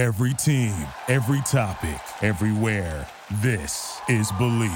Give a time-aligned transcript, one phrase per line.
[0.00, 0.72] Every team,
[1.08, 3.06] every topic, everywhere.
[3.42, 4.70] This is Believe.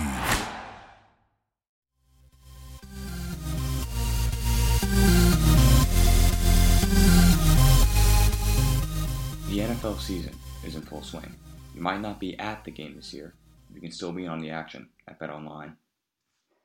[9.49, 11.35] The NFL season is in full swing.
[11.75, 13.33] You might not be at the game this year,
[13.71, 15.75] but you can still be on the action at BetOnline.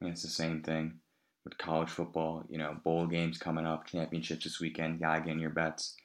[0.02, 1.00] And it's the same thing
[1.46, 2.44] with college football.
[2.50, 4.96] You know, bowl games coming up, championships this weekend.
[4.96, 5.96] You gotta get your bets.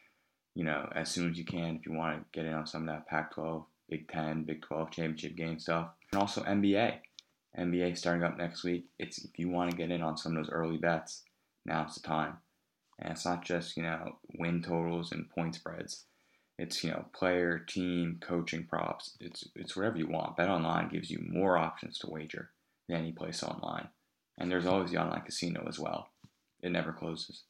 [0.54, 2.82] You know, as soon as you can if you want to get in on some
[2.82, 6.98] of that Pac-12, Big 10, Big 12 championship game stuff, and also NBA.
[7.58, 8.86] NBA starting up next week.
[8.98, 11.22] It's if you want to get in on some of those early bets,
[11.64, 12.38] now's the time.
[12.98, 16.04] And it's not just you know win totals and point spreads
[16.58, 19.16] it's you know player, team, coaching props.
[19.20, 20.36] It's it's whatever you want.
[20.36, 22.50] Bet online gives you more options to wager
[22.88, 23.88] than any place online,
[24.38, 26.10] and there's always the online casino as well.
[26.62, 27.42] It never closes.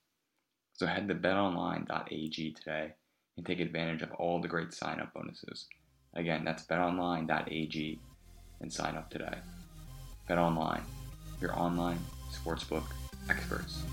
[0.76, 2.94] So head to betonline.ag today
[3.36, 5.68] and take advantage of all the great sign-up bonuses.
[6.14, 8.00] Again, that's betonline.ag
[8.60, 9.36] and sign up today.
[10.28, 10.82] BetOnline,
[11.40, 12.00] your online
[12.32, 12.86] sportsbook
[13.30, 13.84] experts.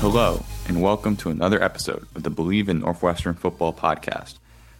[0.00, 4.38] Hello, and welcome to another episode of the Believe in Northwestern Football podcast,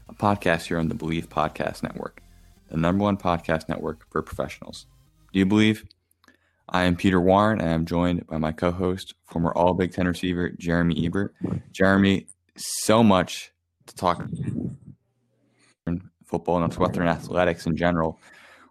[0.09, 2.23] a podcast here on the Believe Podcast Network,
[2.70, 4.87] the number one podcast network for professionals.
[5.33, 5.84] Do you believe?
[6.70, 10.06] I am Peter Warren, and I'm joined by my co host, former All Big Ten
[10.06, 11.34] receiver, Jeremy Ebert.
[11.73, 13.53] Jeremy, so much
[13.86, 14.23] to talk
[16.27, 18.20] football, and Northwestern athletics in general.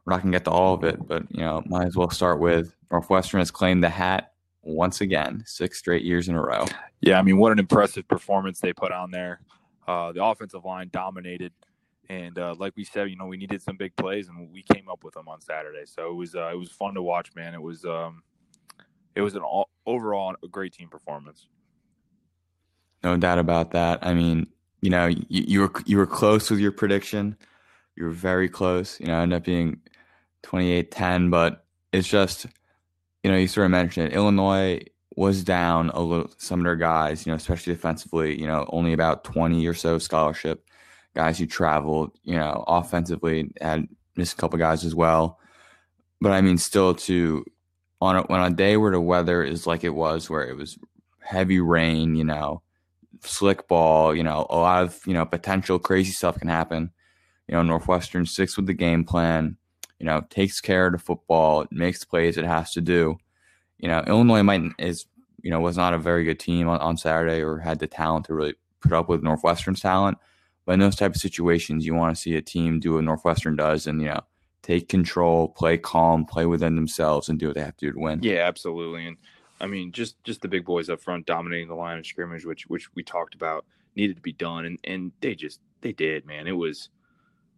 [0.05, 2.09] We're not going to get to all of it, but you know, might as well
[2.09, 6.65] start with Northwestern has claimed the hat once again, six straight years in a row.
[7.01, 9.41] Yeah, I mean, what an impressive performance they put on there.
[9.87, 11.53] Uh, the offensive line dominated,
[12.09, 14.89] and uh, like we said, you know, we needed some big plays, and we came
[14.89, 15.85] up with them on Saturday.
[15.85, 17.53] So it was uh, it was fun to watch, man.
[17.53, 18.23] It was um,
[19.15, 21.47] it was an all, overall a great team performance.
[23.03, 23.99] No doubt about that.
[24.05, 24.47] I mean,
[24.81, 27.37] you know, you, you were you were close with your prediction.
[27.95, 28.99] You were very close.
[28.99, 29.81] You know, ended up being
[30.43, 32.45] 28-10, but it's just
[33.23, 34.15] you know, you sort of mentioned it.
[34.15, 34.79] Illinois
[35.17, 38.93] was down a little, some of their guys, you know, especially defensively, you know, only
[38.93, 40.63] about 20 or so scholarship
[41.13, 45.39] guys who traveled, you know, offensively had missed a couple guys as well.
[46.21, 47.43] But I mean, still to
[47.99, 50.77] on a, a day where the weather is like it was, where it was
[51.19, 52.61] heavy rain, you know,
[53.21, 56.91] slick ball, you know, a lot of, you know, potential crazy stuff can happen.
[57.47, 59.57] You know, Northwestern sticks with the game plan
[59.99, 63.17] you know, takes care of the football, makes plays it has to do.
[63.79, 65.05] You know, Illinois might is
[65.41, 68.25] you know was not a very good team on, on Saturday or had the talent
[68.25, 70.17] to really put up with Northwestern's talent.
[70.65, 73.55] But in those type of situations, you want to see a team do what Northwestern
[73.55, 74.21] does, and you know,
[74.61, 77.99] take control, play calm, play within themselves, and do what they have to do to
[77.99, 78.19] win.
[78.21, 79.07] Yeah, absolutely.
[79.07, 79.17] And
[79.61, 82.67] I mean, just just the big boys up front dominating the line of scrimmage, which
[82.67, 86.47] which we talked about needed to be done, and and they just they did, man.
[86.47, 86.89] It was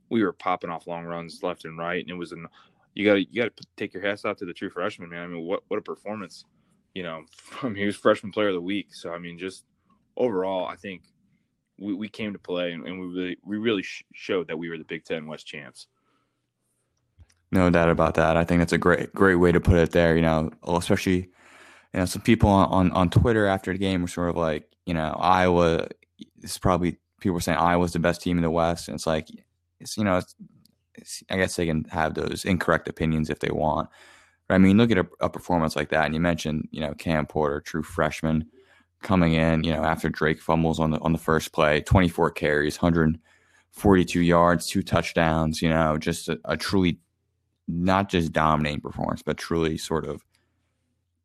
[0.10, 2.48] we were popping off long runs left and right, and it was an
[2.96, 5.24] you got to you got to take your hats off to the true freshman man.
[5.24, 6.46] I mean, what what a performance!
[6.94, 8.94] You know, from he was freshman player of the week.
[8.94, 9.66] So I mean, just
[10.18, 11.04] overall, I think
[11.80, 14.70] we, we came to play and, and we really we really sh- showed that we
[14.70, 15.88] were the Big Ten West champs.
[17.52, 18.38] No doubt about that.
[18.38, 20.16] I think that's a great great way to put it there.
[20.16, 21.30] You know, especially
[21.94, 24.70] you know some people on on, on Twitter after the game were sort of like,
[24.86, 25.88] you know, Iowa.
[26.42, 29.30] It's probably people were saying Iowa's the best team in the West, and it's like
[29.80, 30.36] it's, you know, it's,
[31.30, 33.90] I guess they can have those incorrect opinions if they want.
[34.48, 36.94] But I mean, look at a, a, performance like that, and you mentioned, you know,
[36.96, 38.48] Cam Porter, true freshman,
[39.04, 42.82] coming in, you know, after Drake fumbles on the on the first play, 24 carries,
[42.82, 45.62] 142 yards, two touchdowns.
[45.62, 47.00] You know, just a, a truly
[47.68, 50.26] not just dominating performance, but truly sort of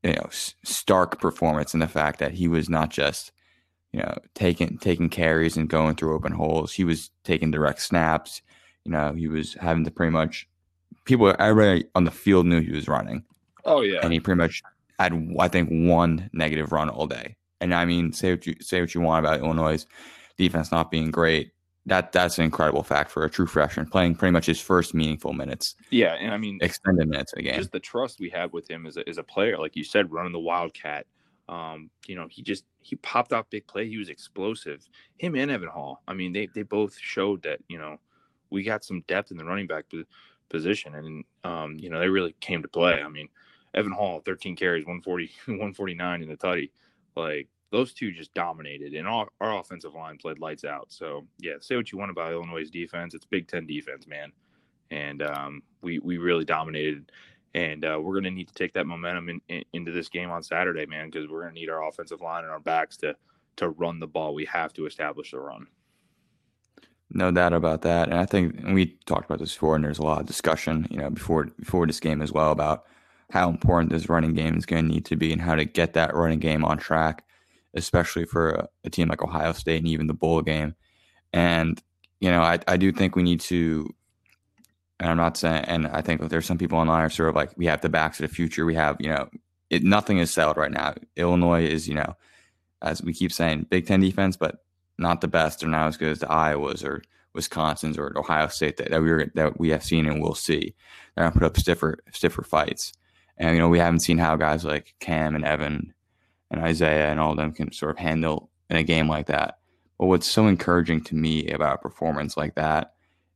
[0.02, 3.32] you know stark performance in the fact that he was not just
[3.94, 6.72] you know, taking taking carries and going through open holes.
[6.72, 8.42] He was taking direct snaps.
[8.84, 10.49] You know, he was having to pretty much
[11.05, 13.25] people everybody on the field knew he was running.
[13.65, 14.63] Oh yeah, and he pretty much
[14.98, 17.36] had I think one negative run all day.
[17.60, 19.86] And I mean, say what you say what you want about Illinois'
[20.36, 21.53] defense not being great.
[21.86, 25.33] That that's an incredible fact for a true freshman playing pretty much his first meaningful
[25.33, 25.75] minutes.
[25.91, 27.57] Yeah, and I mean extended minutes of the game.
[27.57, 30.10] Just the trust we have with him as a, as a player, like you said,
[30.13, 31.07] running the wildcat
[31.48, 33.89] um, you know, he just he popped off big play.
[33.89, 34.89] He was explosive.
[35.19, 36.03] Him and Evan Hull.
[36.09, 37.98] I mean, they they both showed that you know
[38.54, 39.84] we got some depth in the running back
[40.48, 43.03] position, and um, you know they really came to play.
[43.03, 43.28] I mean,
[43.74, 46.71] Evan Hull, 13 carries, 140, 149 in the tutty.
[47.16, 50.86] Like those two just dominated, and all, our offensive line played lights out.
[50.92, 53.15] So yeah, say what you want about Illinois' defense.
[53.15, 54.33] It's Big Ten defense, man.
[54.91, 57.10] and um, we we really dominated.
[57.56, 60.28] And uh, we're going to need to take that momentum in, in, into this game
[60.28, 63.15] on Saturday, man, because we're going to need our offensive line and our backs to
[63.56, 64.34] to run the ball.
[64.34, 65.68] We have to establish the run.
[67.15, 68.09] No doubt about that.
[68.09, 70.87] And I think and we talked about this before, and there's a lot of discussion,
[70.91, 72.84] you know, before before this game as well about
[73.31, 75.95] how important this running game is going to need to be and how to get
[75.95, 77.25] that running game on track,
[77.75, 80.75] especially for a, a team like Ohio State and even the bowl game.
[81.33, 81.81] And
[82.21, 83.95] you know, I, I do think we need to
[85.01, 87.51] and I'm not saying, and I think there's some people online are sort of like,
[87.57, 88.65] we have the backs of the future.
[88.65, 89.28] We have, you know,
[89.69, 90.95] it, nothing is settled right now.
[91.16, 92.16] Illinois is, you know,
[92.81, 94.64] as we keep saying, Big Ten defense, but
[94.98, 95.60] not the best.
[95.60, 97.02] They're not as good as the Iowas or
[97.34, 100.74] Wisconsin's or Ohio State that, that we are that we have seen and will see.
[101.14, 102.92] They're gonna put up stiffer stiffer fights,
[103.36, 105.92] and you know we haven't seen how guys like Cam and Evan
[106.50, 109.58] and Isaiah and all of them can sort of handle in a game like that.
[109.98, 112.94] But what's so encouraging to me about a performance like that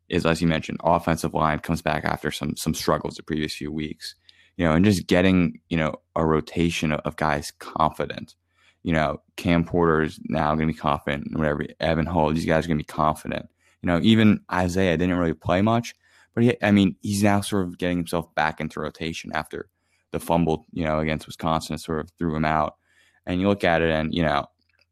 [0.08, 3.72] is, as you mentioned, offensive line comes back after some some struggles the previous few
[3.72, 4.14] weeks,
[4.56, 8.36] you know, and just getting you know a rotation of guys confident
[8.82, 11.66] you know, Cam Porter is now going to be confident, and whatever.
[11.80, 13.48] Evan Hull, these guys are going to be confident.
[13.82, 15.94] You know, even Isaiah didn't really play much,
[16.34, 19.68] but he, I mean, he's now sort of getting himself back into rotation after
[20.12, 22.76] the fumble, you know, against Wisconsin sort of threw him out.
[23.26, 24.46] And you look at it, and you know,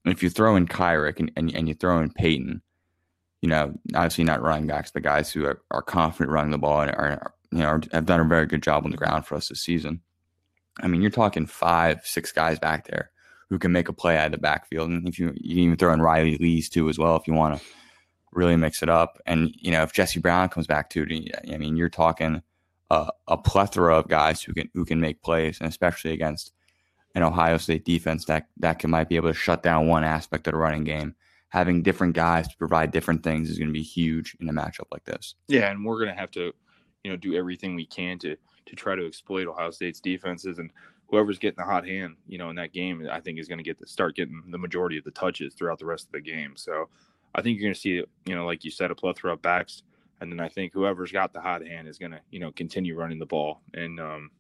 [0.05, 2.63] if you throw in Kyric and, and, and you throw in Peyton,
[3.43, 6.81] you know, obviously not running backs, the guys who are, are confident running the ball
[6.81, 9.49] and are, you know, have done a very good job on the ground for us
[9.49, 10.01] this season.
[10.81, 13.11] I mean, you're talking five, six guys back there
[13.49, 14.91] who can make a play out of the backfield.
[14.91, 17.35] And if you, you can even throw in Riley Lees too as well if you
[17.35, 17.67] want to
[18.33, 19.19] really mix it up.
[19.27, 21.07] And you know if Jesse Brown comes back too,
[21.51, 22.43] I mean you're talking
[22.91, 26.53] a, a plethora of guys who can who can make plays, and especially against
[27.15, 30.47] an Ohio State defense that that can might be able to shut down one aspect
[30.47, 31.15] of the running game.
[31.51, 34.87] Having different guys to provide different things is going to be huge in a matchup
[34.93, 35.37] like this.
[35.49, 36.53] Yeah, and we're going to have to,
[37.05, 40.71] you know, do everything we can to to try to exploit Ohio State's defenses and
[41.09, 43.65] whoever's getting the hot hand, you know, in that game, I think is going to
[43.65, 46.55] get to start getting the majority of the touches throughout the rest of the game.
[46.57, 46.89] So
[47.35, 49.83] I think you're going to see, you know, like you said, a plethora of backs,
[50.21, 52.97] and then I think whoever's got the hot hand is going to, you know, continue
[52.97, 53.61] running the ball.
[53.75, 54.31] And um,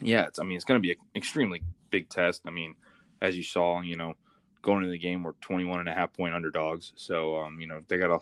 [0.00, 2.42] yeah, it's, I mean, it's going to be an extremely big test.
[2.46, 2.74] I mean,
[3.22, 4.14] as you saw, you know,
[4.62, 6.92] going into the game, we're 21 and a half point underdogs.
[6.96, 8.18] So, um, you know, they got a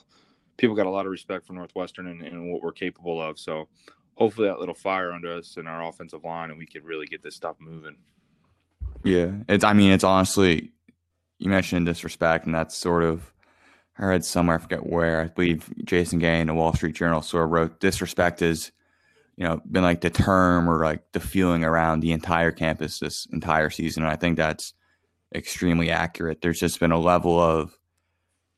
[0.56, 3.38] people got a lot of respect for Northwestern and, and what we're capable of.
[3.38, 3.68] So
[4.16, 7.22] hopefully that little fire under us in our offensive line and we can really get
[7.22, 7.96] this stuff moving.
[9.02, 9.64] Yeah, it's.
[9.64, 10.72] I mean, it's honestly,
[11.38, 13.32] you mentioned disrespect, and that's sort of.
[13.98, 15.20] I read somewhere, I forget where.
[15.20, 18.72] I believe Jason Gay in the Wall Street Journal sort of wrote, "Disrespect is,
[19.36, 23.26] you know, been like the term or like the feeling around the entire campus this
[23.30, 24.72] entire season." And I think that's
[25.34, 26.40] extremely accurate.
[26.40, 27.78] There's just been a level of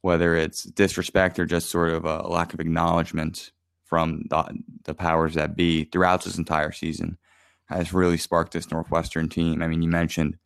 [0.02, 3.50] whether it's disrespect or just sort of a lack of acknowledgement
[3.86, 4.44] from the,
[4.84, 7.16] the powers that be throughout this entire season
[7.66, 9.62] has really sparked this Northwestern team.
[9.62, 10.36] I mean, you mentioned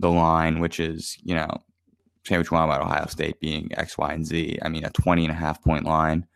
[0.00, 1.62] the line, which is, you know,
[2.28, 4.58] you want about Ohio State being X, Y, and Z.
[4.62, 6.26] I mean, a 20 and a half point line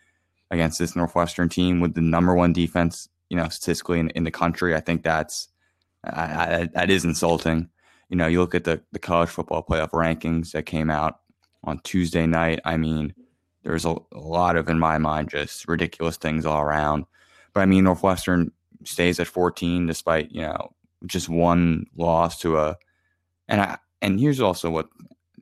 [0.51, 4.31] against this Northwestern team with the number one defense, you know, statistically in, in the
[4.31, 4.75] country.
[4.75, 5.49] I think that's,
[6.05, 7.69] I, I, that is insulting.
[8.09, 11.21] You know, you look at the, the college football playoff rankings that came out
[11.65, 12.61] on Tuesday night.
[12.65, 13.15] I mean,
[13.63, 17.05] there's a, a lot of, in my mind, just ridiculous things all around.
[17.53, 18.53] But I mean, Northwestern
[18.85, 20.73] stays at 14 despite you know
[21.07, 22.77] just one loss to a,
[23.49, 24.89] and I and here's also what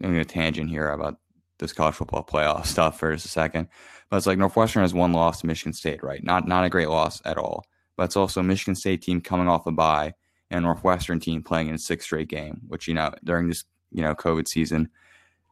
[0.02, 1.18] I'm going to tangent here about
[1.58, 3.68] this college football playoff stuff for just a second.
[4.10, 6.24] But it's like Northwestern has one loss to Michigan State, right?
[6.24, 7.64] Not not a great loss at all.
[7.96, 10.14] But it's also Michigan State team coming off a bye
[10.50, 14.02] and Northwestern team playing in a six straight game, which you know during this you
[14.02, 14.88] know COVID season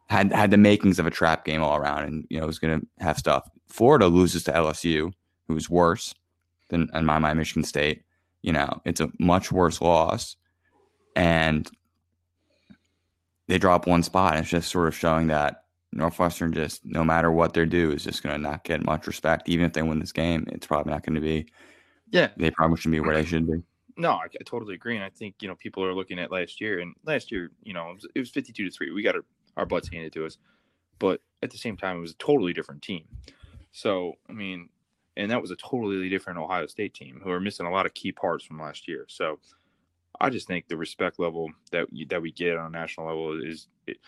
[0.09, 2.81] had had the makings of a trap game all around, and you know was going
[2.81, 3.49] to have stuff.
[3.69, 5.13] Florida loses to LSU,
[5.49, 6.15] who's worse
[6.69, 8.03] than in my mind Michigan State.
[8.43, 10.37] You know, it's a much worse loss,
[11.17, 11.69] and
[13.49, 14.35] they drop one spot.
[14.35, 18.05] And it's just sort of showing that Northwestern just no matter what they do is
[18.05, 19.49] just going to not get much respect.
[19.49, 21.47] Even if they win this game, it's probably not going to be.
[22.11, 23.63] Yeah, they probably shouldn't be where they should be.
[23.99, 26.61] No, I, I, totally agree, and I think you know people are looking at last
[26.61, 28.93] year, and last year, you know, it was, it was fifty-two to three.
[28.93, 29.23] We got a
[29.57, 30.39] our butts handed to us.
[30.99, 33.05] But at the same time, it was a totally different team.
[33.73, 34.71] So, I mean,
[35.17, 37.95] and that was a totally different Ohio State team who are missing a lot of
[37.95, 39.05] key parts from last year.
[39.09, 39.39] So,
[40.21, 43.69] I just think the respect level that that we get on a national level is
[43.87, 43.99] it,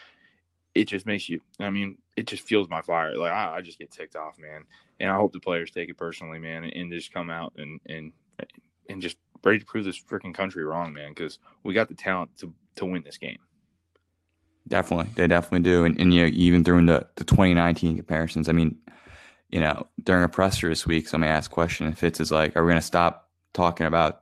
[0.74, 1.40] it just makes you.
[1.60, 3.16] I mean, it just fuels my fire.
[3.16, 4.64] Like I, I, just get ticked off, man.
[5.00, 7.80] And I hope the players take it personally, man, and, and just come out and
[7.86, 8.12] and
[8.88, 11.10] and just ready to prove this freaking country wrong, man.
[11.10, 13.38] Because we got the talent to to win this game.
[14.68, 18.48] Definitely, they definitely do, and, and you know, even through the the 2019 comparisons.
[18.48, 18.76] I mean,
[19.50, 22.56] you know, during a presser this week, somebody asked a question, and Fitz is like,
[22.56, 24.20] "Are we going to stop talking about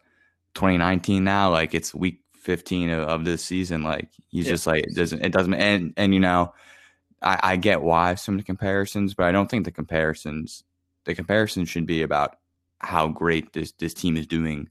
[0.55, 1.51] 2019 now?
[1.51, 3.83] Like it's week 15 of, of this season.
[3.83, 4.53] Like he's yeah.
[4.53, 6.55] just like it doesn't it doesn't and and you know,
[7.23, 10.65] I, I get why some of the comparisons, but I don't think the comparisons
[11.05, 12.37] the comparison should be about
[12.81, 14.71] how great this this team is doing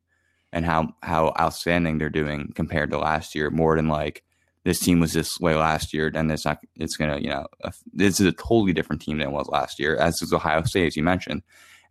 [0.51, 4.23] and how how outstanding they're doing compared to last year more than like
[4.65, 7.45] this team was this way last year and it's not it's gonna you know
[7.93, 10.87] this is a totally different team than it was last year as is ohio state
[10.87, 11.41] as you mentioned.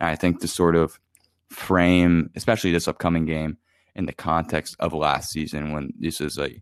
[0.00, 1.00] And i think to sort of
[1.48, 3.56] frame especially this upcoming game
[3.94, 6.60] in the context of last season when this is a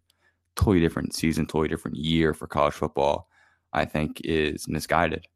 [0.54, 3.26] totally different season totally different year for college football
[3.73, 5.26] i think is misguided.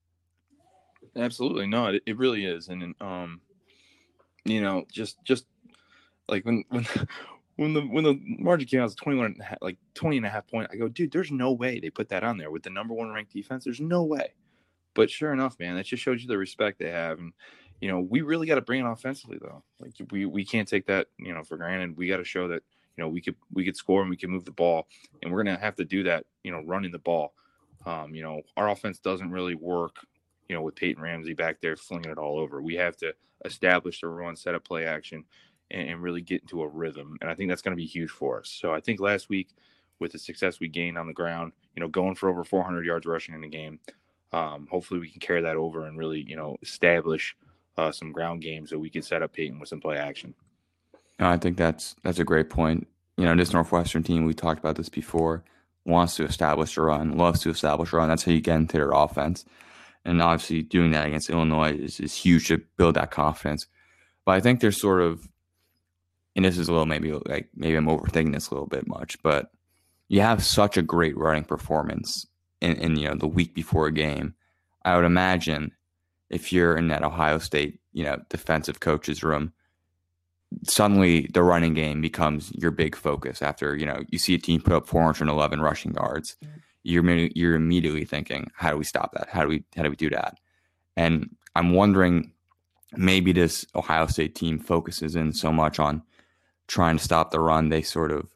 [1.16, 2.68] Absolutely no it, it really is.
[2.68, 3.40] And um
[4.44, 5.46] you know just just
[6.28, 6.86] like when when
[7.56, 10.26] when the when the margin came out was 21 and a half, like 20 and
[10.26, 10.68] a half point.
[10.70, 13.10] I go dude there's no way they put that on there with the number one
[13.10, 13.64] ranked defense.
[13.64, 14.34] There's no way.
[14.94, 17.18] But sure enough man that just shows you the respect they have.
[17.18, 17.32] And
[17.80, 19.62] you know we really got to bring it offensively though.
[19.80, 21.96] Like we we can't take that you know for granted.
[21.96, 22.62] We got to show that
[22.96, 24.86] you know we could we could score and we can move the ball
[25.22, 27.32] and we're gonna have to do that you know running the ball.
[27.86, 29.96] Um, you know our offense doesn't really work
[30.48, 32.60] you know with Peyton Ramsey back there flinging it all over.
[32.60, 35.24] We have to establish the run set up play action
[35.70, 37.16] and, really get into a rhythm.
[37.20, 38.48] And I think that's going to be huge for us.
[38.48, 39.48] So I think last week,
[39.98, 43.06] with the success we gained on the ground, you know, going for over 400 yards
[43.06, 43.80] rushing in the game,
[44.32, 47.34] um, hopefully we can carry that over and really, you know, establish
[47.76, 50.34] uh, some ground games so we can set up Peyton with some play action.
[51.18, 52.86] I think that's that's a great point.
[53.16, 55.42] You know, this Northwestern team, we talked about this before,
[55.86, 58.08] wants to establish a run, loves to establish a run.
[58.08, 59.44] That's how you get into their offense.
[60.04, 63.66] And obviously doing that against Illinois is, is huge to build that confidence.
[64.24, 65.28] But I think there's sort of
[66.36, 69.20] and this is a little maybe like maybe I'm overthinking this a little bit much,
[69.22, 69.50] but
[70.08, 72.26] you have such a great running performance
[72.60, 74.34] in, in you know the week before a game.
[74.84, 75.72] I would imagine
[76.28, 79.52] if you're in that Ohio State, you know, defensive coach's room,
[80.64, 83.40] suddenly the running game becomes your big focus.
[83.40, 86.36] After you know you see a team put up 411 rushing yards,
[86.82, 87.02] you're
[87.34, 89.30] you're immediately thinking, how do we stop that?
[89.30, 90.38] How do we how do we do that?
[90.98, 92.32] And I'm wondering,
[92.92, 96.02] maybe this Ohio State team focuses in so much on
[96.68, 98.34] trying to stop the run, they sort of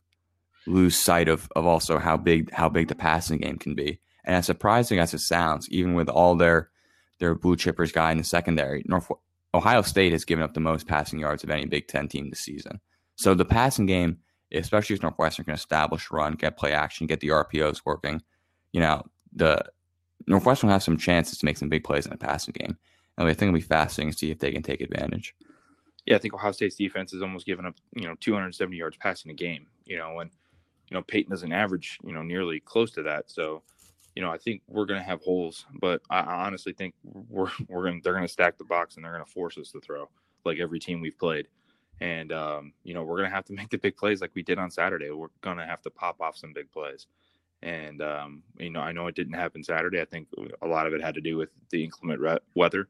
[0.66, 4.00] lose sight of of also how big how big the passing game can be.
[4.24, 6.70] And as surprising as it sounds, even with all their
[7.18, 9.10] their blue chippers guy in the secondary, North
[9.52, 12.40] Ohio State has given up the most passing yards of any Big Ten team this
[12.40, 12.80] season.
[13.16, 14.18] So the passing game,
[14.52, 18.22] especially if Northwestern can establish run, get play action, get the RPOs working,
[18.72, 19.62] you know, the
[20.26, 22.78] Northwestern will have some chances to make some big plays in the passing game.
[23.18, 25.34] And I think it'll be fascinating to see if they can take advantage
[26.06, 29.30] yeah, I think Ohio State's defense has almost given up, you know, 270 yards passing
[29.30, 30.30] a game, you know, and,
[30.90, 33.30] you know, Peyton doesn't average, you know, nearly close to that.
[33.30, 33.62] So,
[34.16, 37.50] you know, I think we're going to have holes, but I, I honestly think we're,
[37.68, 39.70] we're going to, they're going to stack the box and they're going to force us
[39.72, 40.08] to throw
[40.44, 41.48] like every team we've played.
[42.00, 44.42] And, um, you know, we're going to have to make the big plays like we
[44.42, 45.10] did on Saturday.
[45.10, 47.06] We're going to have to pop off some big plays.
[47.62, 50.00] And, um, you know, I know it didn't happen Saturday.
[50.00, 50.28] I think
[50.62, 52.88] a lot of it had to do with the inclement re- weather,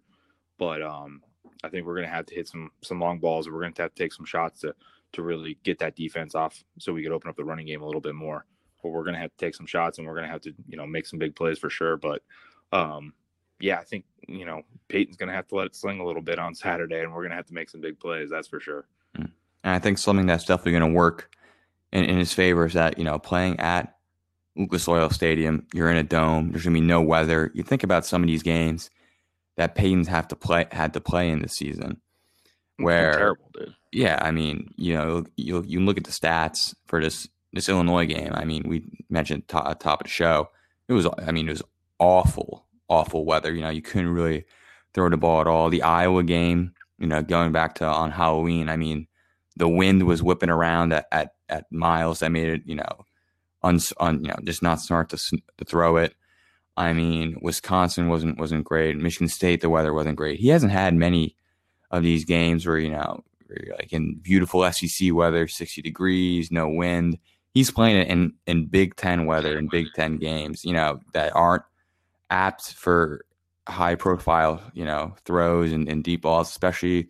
[0.58, 1.22] but, um,
[1.62, 3.48] I think we're going to have to hit some some long balls.
[3.48, 4.74] We're going to have to take some shots to
[5.12, 7.86] to really get that defense off, so we could open up the running game a
[7.86, 8.44] little bit more.
[8.82, 10.54] But we're going to have to take some shots, and we're going to have to
[10.68, 11.96] you know make some big plays for sure.
[11.96, 12.22] But
[12.72, 13.12] um,
[13.58, 16.22] yeah, I think you know Peyton's going to have to let it sling a little
[16.22, 18.30] bit on Saturday, and we're going to have to make some big plays.
[18.30, 18.86] That's for sure.
[19.16, 19.30] Mm.
[19.64, 21.36] And I think something that's definitely going to work
[21.92, 23.96] in, in his favor is that you know playing at
[24.56, 26.50] Lucas Oil Stadium, you're in a dome.
[26.50, 27.50] There's going to be no weather.
[27.54, 28.90] You think about some of these games
[29.60, 32.00] that Peyton's have to play had to play in the season.
[32.80, 33.74] Mm, Where terrible, dude.
[33.92, 38.06] Yeah, I mean, you know, you you look at the stats for this this Illinois
[38.06, 38.32] game.
[38.32, 40.48] I mean, we mentioned top, top of the show.
[40.88, 41.62] It was, I mean, it was
[41.98, 43.52] awful, awful weather.
[43.52, 44.46] You know, you couldn't really
[44.94, 45.68] throw the ball at all.
[45.68, 48.70] The Iowa game, you know, going back to on Halloween.
[48.70, 49.08] I mean,
[49.56, 53.04] the wind was whipping around at at, at miles that made it, you know,
[53.62, 56.14] un, un, you know, just not smart to to throw it.
[56.80, 58.96] I mean, Wisconsin wasn't wasn't great.
[58.96, 60.40] Michigan State, the weather wasn't great.
[60.40, 61.36] He hasn't had many
[61.90, 63.22] of these games where you know,
[63.78, 67.18] like in beautiful SEC weather, sixty degrees, no wind.
[67.52, 71.36] He's playing it in in Big Ten weather in Big Ten games, you know, that
[71.36, 71.64] aren't
[72.30, 73.26] apt for
[73.68, 77.08] high profile, you know, throws and, and deep balls, especially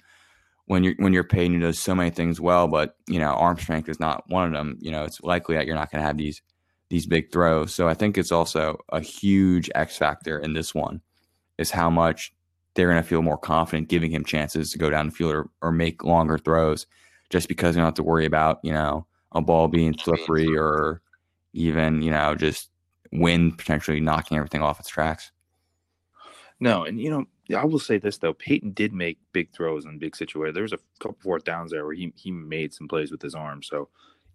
[0.66, 3.88] when you're when you're Peyton does so many things well, but you know, arm strength
[3.88, 4.78] is not one of them.
[4.80, 6.42] You know, it's likely that you're not going to have these
[6.90, 7.74] these big throws.
[7.74, 11.00] So I think it's also a huge X factor in this one
[11.56, 12.34] is how much
[12.74, 15.48] they're going to feel more confident giving him chances to go down the field or,
[15.62, 16.86] or make longer throws
[17.30, 21.00] just because they don't have to worry about, you know, a ball being slippery or
[21.52, 22.70] even, you know, just
[23.12, 25.30] wind potentially knocking everything off its tracks.
[26.58, 27.24] No, and you know,
[27.56, 30.54] I will say this though, Peyton did make big throws in big situations.
[30.54, 33.34] There was a couple fourth downs there where he he made some plays with his
[33.34, 33.62] arm.
[33.62, 33.88] So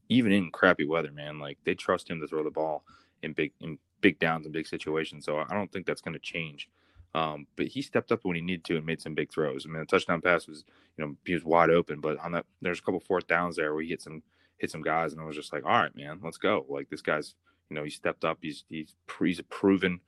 [0.10, 2.84] even in crappy weather, man, like they trust him to throw the ball
[3.24, 5.26] in big in big downs and big situations.
[5.26, 6.70] So I don't think that's going to change.
[7.16, 9.66] Um, but he stepped up when he needed to and made some big throws.
[9.66, 10.66] I mean, the touchdown pass was,
[10.98, 13.74] you know, he was wide open, but on that, there's a couple fourth downs there
[13.74, 14.22] where he hit some
[14.58, 16.66] hit some guys, and I was just like, all right, man, let's go.
[16.68, 17.36] Like this guy's,
[17.70, 18.40] you know, he stepped up.
[18.42, 20.02] He's he's he's a proven,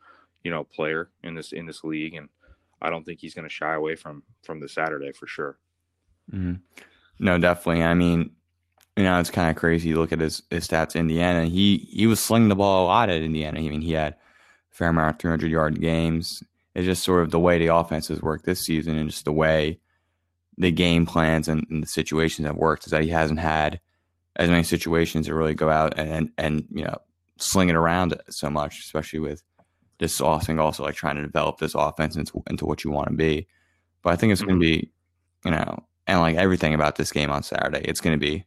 [0.44, 2.27] you know, player in this in this league, and
[2.82, 5.58] I don't think he's going to shy away from from the Saturday for sure.
[6.32, 6.56] Mm-hmm.
[7.20, 7.84] No, definitely.
[7.84, 8.32] I mean,
[8.98, 9.89] you know, it's kind of crazy.
[9.89, 11.46] You look at his, his stats in Indiana.
[11.46, 13.60] He he was slinging the ball a lot at Indiana.
[13.60, 14.18] I mean, he had a
[14.72, 16.44] fair amount of 300 yard games.
[16.74, 19.80] It's just sort of the way the offenses work this season and just the way
[20.58, 23.80] the game plans and, and the situations have worked is that he hasn't had
[24.36, 26.98] as many situations to really go out and, and you know,
[27.38, 29.44] sling it around so much, especially with
[30.00, 33.16] this offense also like trying to develop this offense into, into what you want to
[33.16, 33.48] be.
[34.01, 34.50] But I think it's mm-hmm.
[34.50, 34.92] going to be,
[35.46, 38.46] you know, and like everything about this game on Saturday, it's going to be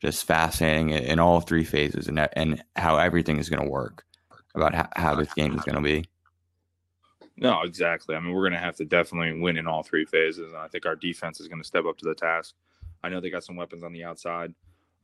[0.00, 4.04] just fascinating in all three phases and and how everything is going to work
[4.54, 6.04] about how, how this game is going to be.
[7.38, 8.16] No, exactly.
[8.16, 10.68] I mean, we're going to have to definitely win in all three phases, and I
[10.68, 12.54] think our defense is going to step up to the task.
[13.04, 14.54] I know they got some weapons on the outside,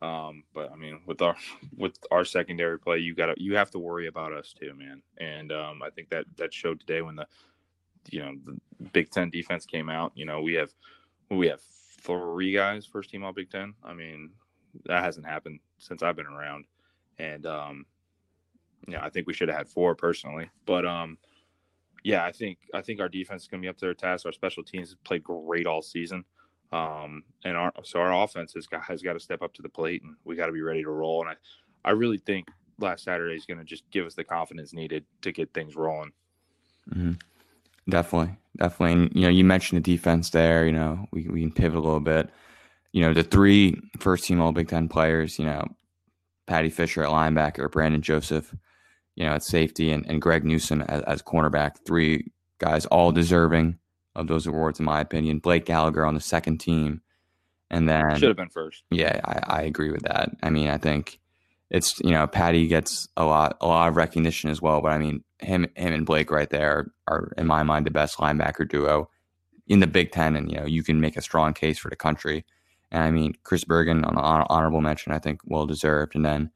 [0.01, 1.37] um, but I mean, with our
[1.77, 5.03] with our secondary play, you got you have to worry about us too, man.
[5.19, 7.27] And um, I think that that showed today when the
[8.11, 8.59] you know the
[8.93, 10.13] Big Ten defense came out.
[10.15, 10.71] You know, we have
[11.31, 11.61] we have
[12.01, 13.75] three guys first team All Big Ten.
[13.85, 14.31] I mean,
[14.87, 16.67] that hasn't happened since I've been around,
[17.19, 17.87] and um,
[18.89, 21.19] yeah, I think we should have had four personally, but um
[22.05, 24.27] yeah, I think I think our defense is going to be up to their task.
[24.27, 26.25] Our special teams have played great all season,
[26.73, 29.69] um, and our so our offense has got has got to step up to the
[29.69, 31.21] plate, and we got to be ready to roll.
[31.21, 32.49] And I, I really think
[32.79, 36.11] last Saturday is going to just give us the confidence needed to get things rolling.
[36.91, 37.13] Mm-hmm.
[37.89, 38.93] Definitely, definitely.
[38.93, 40.67] And, you know, you mentioned the defense there.
[40.67, 42.31] You know, we we can pivot a little bit.
[42.93, 45.39] You know, the three first team All Big Ten players.
[45.39, 45.67] You know,
[46.47, 48.55] Paddy Fisher at linebacker, Brandon Joseph
[49.15, 51.85] you know, at safety, and, and Greg Newsome as, as cornerback.
[51.87, 53.79] Three guys all deserving
[54.15, 55.39] of those awards, in my opinion.
[55.39, 57.03] Blake Gallagher on the second team.
[57.71, 58.83] And then should have been first.
[58.91, 60.31] Yeah, I, I agree with that.
[60.43, 61.19] I mean, I think
[61.71, 64.99] it's you know Paddy gets a lot a lot of recognition as well, but I
[64.99, 69.09] mean him him and Blake right there are in my mind the best linebacker duo
[69.69, 71.97] in the Big Ten, and you know you can make a strong case for the
[71.97, 72.45] country.
[72.93, 76.51] And I mean Chris Bergin on honorable mention, I think well deserved, and then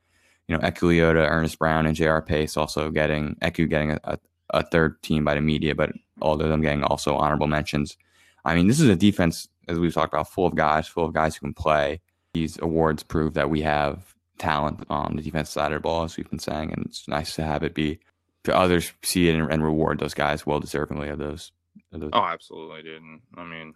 [0.47, 2.23] you know, Eku Leota, Earnest Brown, and J.R.
[2.23, 4.19] Pace also getting Eku getting a, a,
[4.51, 7.97] a, third team by the media, but all of them getting also honorable mentions.
[8.45, 11.15] I mean, this is a defense, as we've talked about, full of guys, full of
[11.15, 12.01] guys who can play.
[12.33, 16.17] These awards prove that we have talent on the defense side of the ball, as
[16.17, 17.99] we've been saying, and it's nice to have it be
[18.45, 21.51] to others see it and, and reward those guys well deservingly of those,
[21.93, 22.11] of those.
[22.13, 23.03] Oh, absolutely, dude.
[23.37, 23.75] I mean,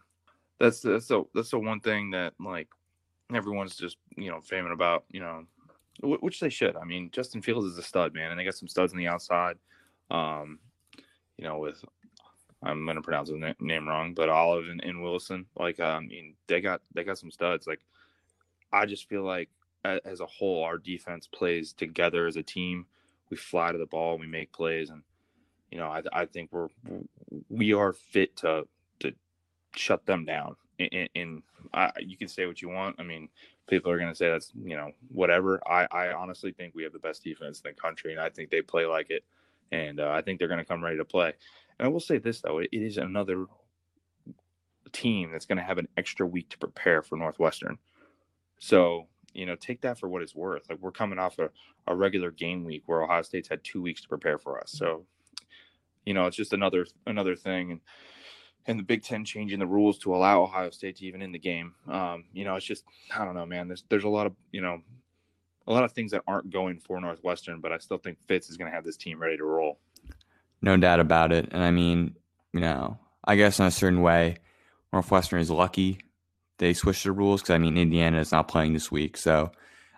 [0.61, 2.69] that's that's the that's the one thing that like
[3.35, 5.05] everyone's just you know faming about.
[5.11, 5.45] You know,
[6.03, 6.77] which they should.
[6.77, 9.09] I mean, Justin Fields is a stud, man, and they got some studs on the
[9.09, 9.57] outside.
[10.11, 10.59] Um,
[11.37, 11.83] you know, with
[12.63, 15.47] I'm gonna pronounce his name wrong, but Olive and, and Wilson.
[15.57, 17.67] Like, uh, I mean, they got they got some studs.
[17.67, 17.81] Like,
[18.73, 19.49] I just feel like
[19.85, 22.85] as a whole, our defense plays together as a team.
[23.31, 25.03] We fly to the ball, we make plays, and
[25.71, 26.69] you know, I, I think we're
[27.49, 28.67] we are fit to to
[29.75, 30.57] shut them down.
[30.79, 31.43] And,
[32.01, 32.97] you can say what you want.
[32.99, 33.29] I mean,
[33.69, 35.61] people are going to say that's you know whatever.
[35.69, 38.51] I I honestly think we have the best defense in the country, and I think
[38.51, 39.25] they play like it,
[39.73, 41.35] and uh, I think they're going to come ready to play.
[41.79, 43.47] And I will say this though, it, it is another
[44.93, 47.79] team that's going to have an extra week to prepare for Northwestern.
[48.59, 50.69] So you know, take that for what it's worth.
[50.69, 51.51] Like we're coming off a,
[51.87, 54.73] a regular game week where Ohio State's had two weeks to prepare for us.
[54.73, 55.05] So,
[56.05, 57.73] you know, it's just another another thing.
[57.73, 57.81] And
[58.67, 61.39] and the Big Ten changing the rules to allow Ohio State to even in the
[61.39, 61.75] game.
[61.89, 63.69] Um, you know, it's just I don't know, man.
[63.69, 64.81] There's there's a lot of you know
[65.67, 68.57] a lot of things that aren't going for Northwestern, but I still think Fitz is
[68.57, 69.79] going to have this team ready to roll.
[70.63, 71.49] No doubt about it.
[71.53, 72.17] And I mean,
[72.53, 74.37] you know, I guess in a certain way,
[74.93, 76.01] Northwestern is lucky
[76.61, 79.51] they switched the rules because I mean Indiana is not playing this week, so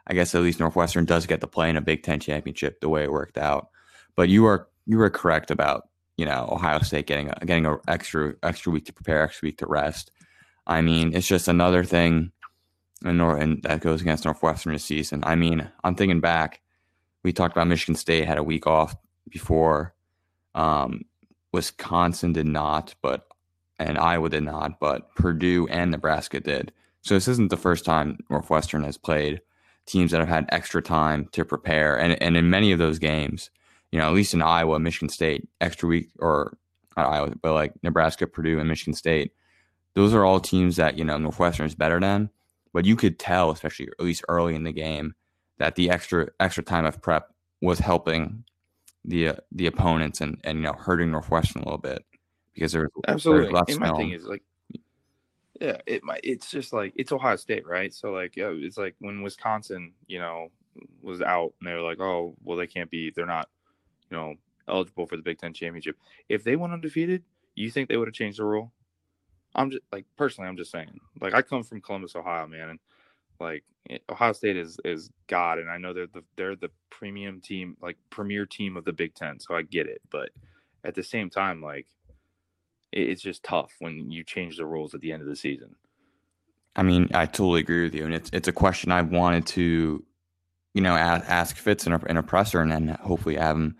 [0.07, 2.89] I guess at least Northwestern does get to play in a Big Ten championship the
[2.89, 3.69] way it worked out.
[4.17, 7.79] But you are you are correct about you know Ohio State getting a, getting an
[7.89, 10.11] extra extra week to prepare, extra week to rest.
[10.67, 12.33] I mean, it's just another thing,
[13.05, 15.23] and, and that goes against Northwestern this season.
[15.25, 16.61] I mean, I'm thinking back.
[17.25, 18.97] We talked about Michigan State had a week off
[19.29, 19.95] before.
[20.55, 21.03] Um,
[21.53, 23.27] Wisconsin did not, but
[23.79, 26.73] and Iowa did not, but Purdue and Nebraska did.
[27.03, 29.41] So this isn't the first time Northwestern has played
[29.87, 33.51] teams that have had extra time to prepare, and and in many of those games,
[33.93, 36.57] you know, at least in Iowa, Michigan State, extra week or
[36.97, 39.33] Iowa, but like Nebraska, Purdue, and Michigan State.
[39.95, 42.31] Those are all teams that you know Northwestern is better than.
[42.73, 45.15] But you could tell, especially at least early in the game,
[45.59, 47.29] that the extra extra time of prep
[47.61, 48.45] was helping
[49.05, 52.05] the uh, the opponents and and you know hurting Northwestern a little bit
[52.55, 53.53] because there was absolutely.
[53.53, 54.43] Less and my thing is like,
[55.61, 56.21] yeah, it might.
[56.25, 57.93] It's just like it's Ohio State, right?
[57.93, 60.49] So like, yeah, it's like when Wisconsin, you know,
[61.03, 63.49] was out and they were like, oh, well, they can't be, they're not,
[64.13, 64.35] you know,
[64.69, 65.97] eligible for the Big Ten championship.
[66.29, 68.73] If they went undefeated, you think they would have changed the rule?
[69.55, 71.01] I'm just like personally, I'm just saying.
[71.21, 72.79] Like I come from Columbus, Ohio, man, and
[73.41, 77.41] like eh, Ohio State is is God, and I know they're the they're the premium
[77.41, 80.03] team, like premier team of the Big Ten, so I get it.
[80.11, 80.31] But
[80.85, 81.87] at the same time, like
[82.93, 85.75] it, it's just tough when you change the rules at the end of the season.
[86.77, 90.03] I mean, I totally agree with you, and it's it's a question I've wanted to,
[90.73, 93.77] you know, ask, ask Fitz in a, in a presser, and then hopefully have him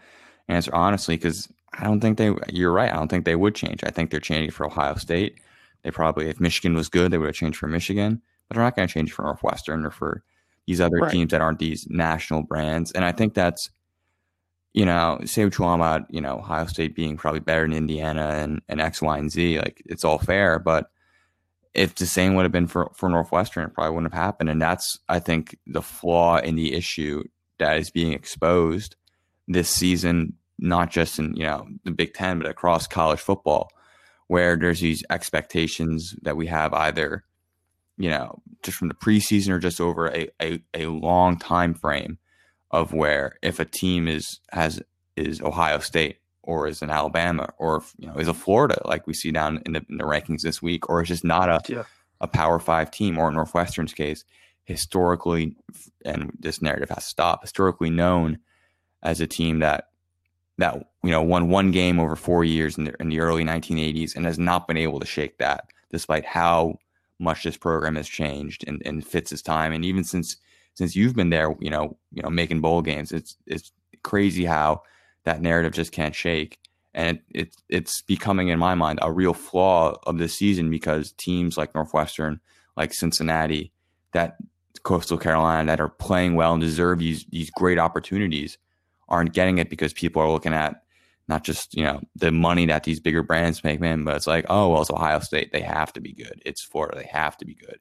[0.53, 2.35] answer honestly, because I don't think they.
[2.49, 2.93] You're right.
[2.93, 3.83] I don't think they would change.
[3.85, 5.39] I think they're changing for Ohio State.
[5.83, 8.77] They probably, if Michigan was good, they would have changed for Michigan, but they're not
[8.77, 10.23] going to change for Northwestern or for
[10.67, 11.11] these other right.
[11.11, 12.93] teams that aren't these national brands.
[12.93, 13.71] And I think that's,
[14.75, 17.73] you know, say what you want about, you know, Ohio State being probably better than
[17.73, 19.59] Indiana and, and X, Y, and Z.
[19.59, 20.61] Like it's all fair.
[20.61, 20.89] But
[21.75, 24.51] if the same would have been for, for Northwestern, it probably wouldn't have happened.
[24.51, 27.25] And that's, I think, the flaw in the issue
[27.59, 28.95] that is being exposed
[29.49, 33.71] this season, not just in, you know, the Big Ten, but across college football
[34.29, 37.25] where there's these expectations that we have either,
[37.99, 42.19] you know, just from the preseason or just over a, a, a long time frame
[42.71, 44.81] of where if a team is has
[45.17, 49.13] is Ohio State or is an Alabama or you know is a Florida like we
[49.13, 51.85] see down in the, in the rankings this week or it's just not a yeah.
[52.21, 54.25] a Power Five team or Northwestern's case
[54.65, 55.55] historically
[56.05, 58.39] and this narrative has to stop historically known
[59.03, 59.89] as a team that
[60.63, 64.15] that you know won one game over four years in the, in the early 1980s
[64.15, 66.79] and has not been able to shake that despite how
[67.19, 69.73] much this program has changed and, and Fitz's time.
[69.73, 70.37] And even since
[70.75, 73.73] since you've been there you know you know making bowl games it's it's
[74.05, 74.83] crazy how
[75.25, 76.59] that narrative just can't shake.
[76.95, 81.11] And it, it it's becoming in my mind a real flaw of this season because
[81.13, 82.41] teams like Northwestern
[82.77, 83.73] like Cincinnati
[84.13, 84.37] that
[84.85, 88.59] Coastal Carolina that are playing well and deserve these these great opportunities
[89.13, 90.83] aren't getting it because people are looking at
[91.29, 94.47] not just you know the money that these bigger brands make, man, but it's like,
[94.49, 96.43] oh well, it's Ohio State, they have to be good.
[96.45, 97.79] It's Florida, they have to be good.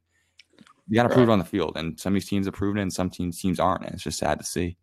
[0.87, 1.15] You got to right.
[1.15, 3.09] prove it on the field, and some of these teams have proven it, and some
[3.09, 3.85] teams teams aren't.
[3.85, 4.77] And it's just sad to see.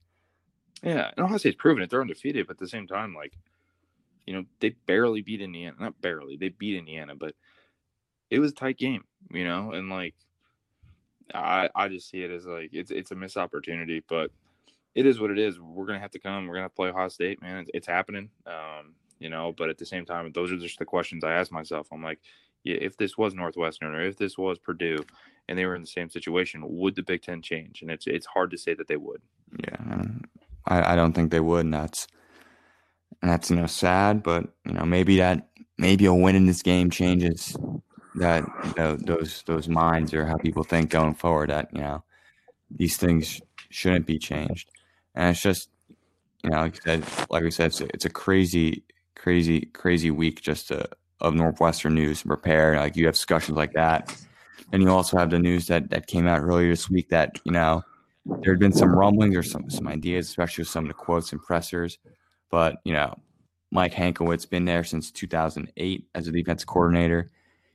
[0.82, 1.90] Yeah, and Ohio State's proven it.
[1.90, 3.32] They're undefeated, but at the same time, like,
[4.26, 5.76] you know, they barely beat Indiana.
[5.78, 7.34] Not barely, they beat Indiana, but
[8.30, 10.14] it was a tight game, you know, and like,
[11.34, 14.30] I I just see it as like it's it's a missed opportunity, but
[14.94, 15.61] it is what it is.
[15.61, 16.46] We're gonna have to come.
[16.46, 17.59] We're gonna have to play Ohio State, man.
[17.59, 18.31] It's, it's happening.
[18.46, 21.51] Um, you know, but at the same time, those are just the questions I ask
[21.51, 21.88] myself.
[21.92, 22.20] I'm like,
[22.64, 25.05] yeah, if this was Northwestern or if this was Purdue,
[25.48, 27.83] and they were in the same situation, would the Big Ten change?
[27.83, 29.22] And it's it's hard to say that they would.
[29.62, 30.05] Yeah,
[30.66, 32.07] I, I don't think they would, and that's
[33.22, 35.48] and that's you know sad, but you know maybe that
[35.79, 37.57] maybe a win in this game changes
[38.16, 41.51] that you know, those those minds or how people think going forward.
[41.51, 42.03] That you know
[42.70, 44.70] these things shouldn't be changed
[45.18, 45.68] and it's just
[46.44, 48.85] you know, like I said, like we said, it's a, it's a crazy,
[49.16, 50.88] crazy, crazy week just to,
[51.20, 52.76] of Northwestern news and prepare.
[52.76, 54.16] Like you have discussions like that,
[54.72, 57.52] and you also have the news that that came out earlier this week that you
[57.52, 57.83] know
[58.24, 61.33] there had been some rumblings or some some ideas, especially with some of the quotes
[61.33, 61.98] and pressers.
[62.50, 63.18] But you know,
[63.72, 67.31] Mike Hankwitz been there since 2008 as a defense coordinator.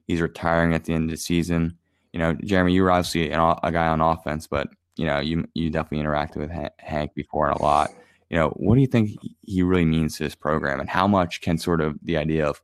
[0.07, 1.77] He's retiring at the end of the season.
[2.13, 5.45] You know, Jeremy, you were obviously an, a guy on offense, but you know, you
[5.53, 7.91] you definitely interacted with Hank before a lot.
[8.29, 11.41] You know, what do you think he really means to this program, and how much
[11.41, 12.61] can sort of the idea of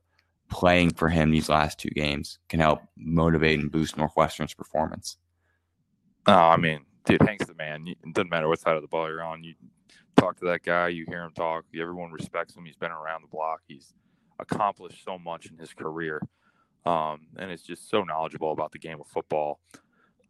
[0.48, 5.16] playing for him these last two games can help motivate and boost Northwestern's performance?
[6.26, 7.86] Oh, I mean, dude, Hank's the man.
[7.86, 9.44] It doesn't matter what side of the ball you're on.
[9.44, 9.54] You
[10.16, 11.64] talk to that guy, you hear him talk.
[11.74, 12.64] Everyone respects him.
[12.64, 13.60] He's been around the block.
[13.66, 13.94] He's
[14.38, 16.20] accomplished so much in his career,
[16.84, 19.60] um, and is just so knowledgeable about the game of football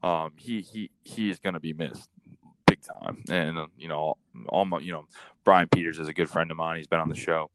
[0.03, 2.09] um, he he he is going to be missed
[2.67, 3.23] big time.
[3.29, 5.07] And uh, you know, my you know,
[5.45, 6.79] Brian Peters is a good friend of mine.
[6.79, 7.51] He's been on the show,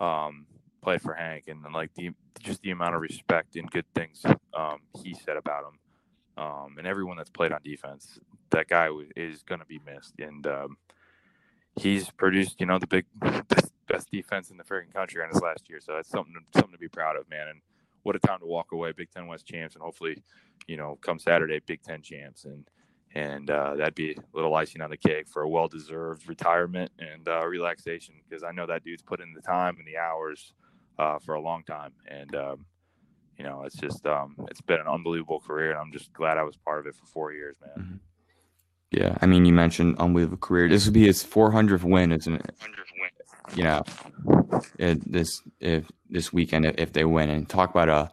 [0.00, 0.46] um,
[0.82, 4.22] played for Hank, and like the just the amount of respect and good things
[4.54, 8.18] um, he said about him, um, and everyone that's played on defense.
[8.50, 10.76] That guy is going to be missed, and um,
[11.76, 15.68] he's produced you know the big best, defense in the freaking country on his last
[15.68, 15.78] year.
[15.80, 17.48] So that's something something to be proud of, man.
[17.48, 17.60] And
[18.02, 20.22] what a time to walk away, Big Ten West champs, and hopefully,
[20.66, 22.66] you know, come Saturday, Big Ten champs, and
[23.14, 27.28] and uh, that'd be a little icing on the cake for a well-deserved retirement and
[27.28, 30.54] uh, relaxation because I know that dude's put in the time and the hours
[30.98, 32.66] uh, for a long time, and um,
[33.38, 36.42] you know, it's just um, it's been an unbelievable career, and I'm just glad I
[36.42, 37.84] was part of it for four years, man.
[37.84, 37.96] Mm-hmm.
[38.92, 40.68] Yeah, I mean, you mentioned unbelievable career.
[40.68, 42.54] This would be his 400th win, isn't it?
[43.48, 43.56] 400th win.
[43.56, 48.10] You know, it, this if this weekend if they win, and talk about a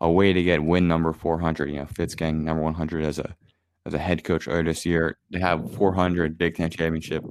[0.00, 1.70] a way to get win number 400.
[1.70, 3.36] You know, Fitz getting number 100 as a
[3.86, 7.24] as a head coach earlier this year to have 400 Big Ten championship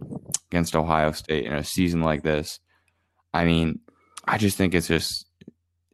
[0.52, 2.60] against Ohio State in a season like this.
[3.34, 3.80] I mean,
[4.28, 5.26] I just think it's just,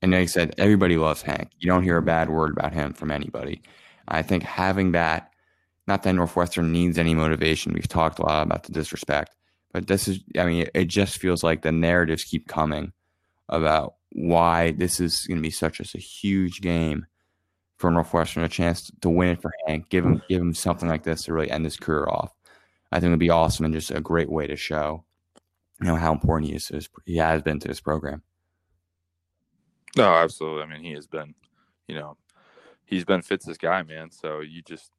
[0.01, 1.49] and like I said, everybody loves Hank.
[1.59, 3.61] You don't hear a bad word about him from anybody.
[4.07, 5.31] I think having that,
[5.87, 7.73] not that Northwestern needs any motivation.
[7.73, 9.35] We've talked a lot about the disrespect,
[9.71, 12.93] but this is, I mean, it just feels like the narratives keep coming
[13.49, 17.05] about why this is going to be such a, a huge game
[17.77, 21.03] for Northwestern, a chance to win it for Hank, give him give him something like
[21.03, 22.33] this to really end his career off.
[22.91, 25.03] I think it'd be awesome and just a great way to show,
[25.81, 26.69] you know, how important he is.
[26.69, 28.23] His, he has been to this program.
[29.95, 30.63] No, absolutely.
[30.63, 31.35] I mean, he has been,
[31.87, 32.17] you know,
[32.85, 34.09] he's been Fitz's guy, man.
[34.11, 34.91] So you just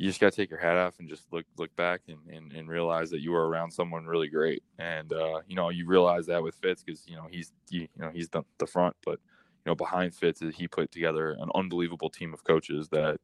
[0.00, 2.52] you just got to take your hat off and just look look back and, and,
[2.54, 4.62] and realize that you were around someone really great.
[4.78, 8.08] And uh, you know, you realize that with Fitz because you know he's you know
[8.10, 12.32] he's the, the front, but you know behind Fitz he put together an unbelievable team
[12.32, 13.18] of coaches that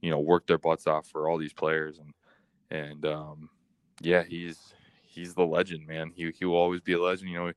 [0.00, 2.14] you know worked their butts off for all these players and
[2.70, 3.50] and um,
[4.00, 6.12] yeah, he's he's the legend, man.
[6.14, 7.30] He he will always be a legend.
[7.30, 7.52] You know,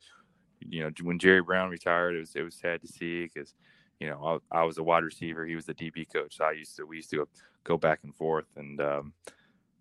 [0.60, 3.54] you know when Jerry Brown retired, it was it was sad to see because
[4.00, 6.38] you know I, I was a wide receiver, he was the DB coach.
[6.38, 7.28] So I used to we used to
[7.64, 9.14] go back and forth, and um,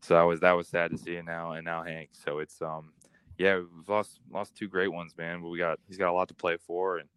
[0.01, 1.17] so that was that was sad to see.
[1.17, 2.11] And now and now Hank.
[2.13, 2.93] So it's um
[3.39, 5.41] yeah we've lost lost two great ones, man.
[5.41, 7.09] But we got he's got a lot to play for, and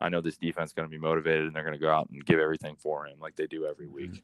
[0.00, 2.08] I know this defense is going to be motivated, and they're going to go out
[2.10, 3.94] and give everything for him like they do every mm-hmm.
[3.94, 4.22] week.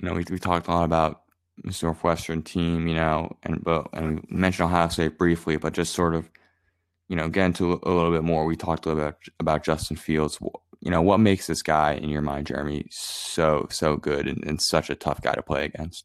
[0.00, 1.22] You know, we we talked a lot about
[1.62, 6.14] this Northwestern team, you know, and but and mentioned Ohio State briefly, but just sort
[6.14, 6.28] of,
[7.08, 8.44] you know, get into a little bit more.
[8.44, 10.38] We talked a little bit about Justin Fields
[10.84, 14.60] you know, what makes this guy in your mind, Jeremy, so so good and, and
[14.60, 16.04] such a tough guy to play against?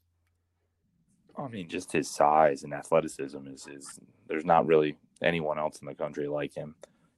[1.37, 5.85] I mean, just his size and athleticism is is there's not really anyone else in
[5.85, 6.75] the country like him.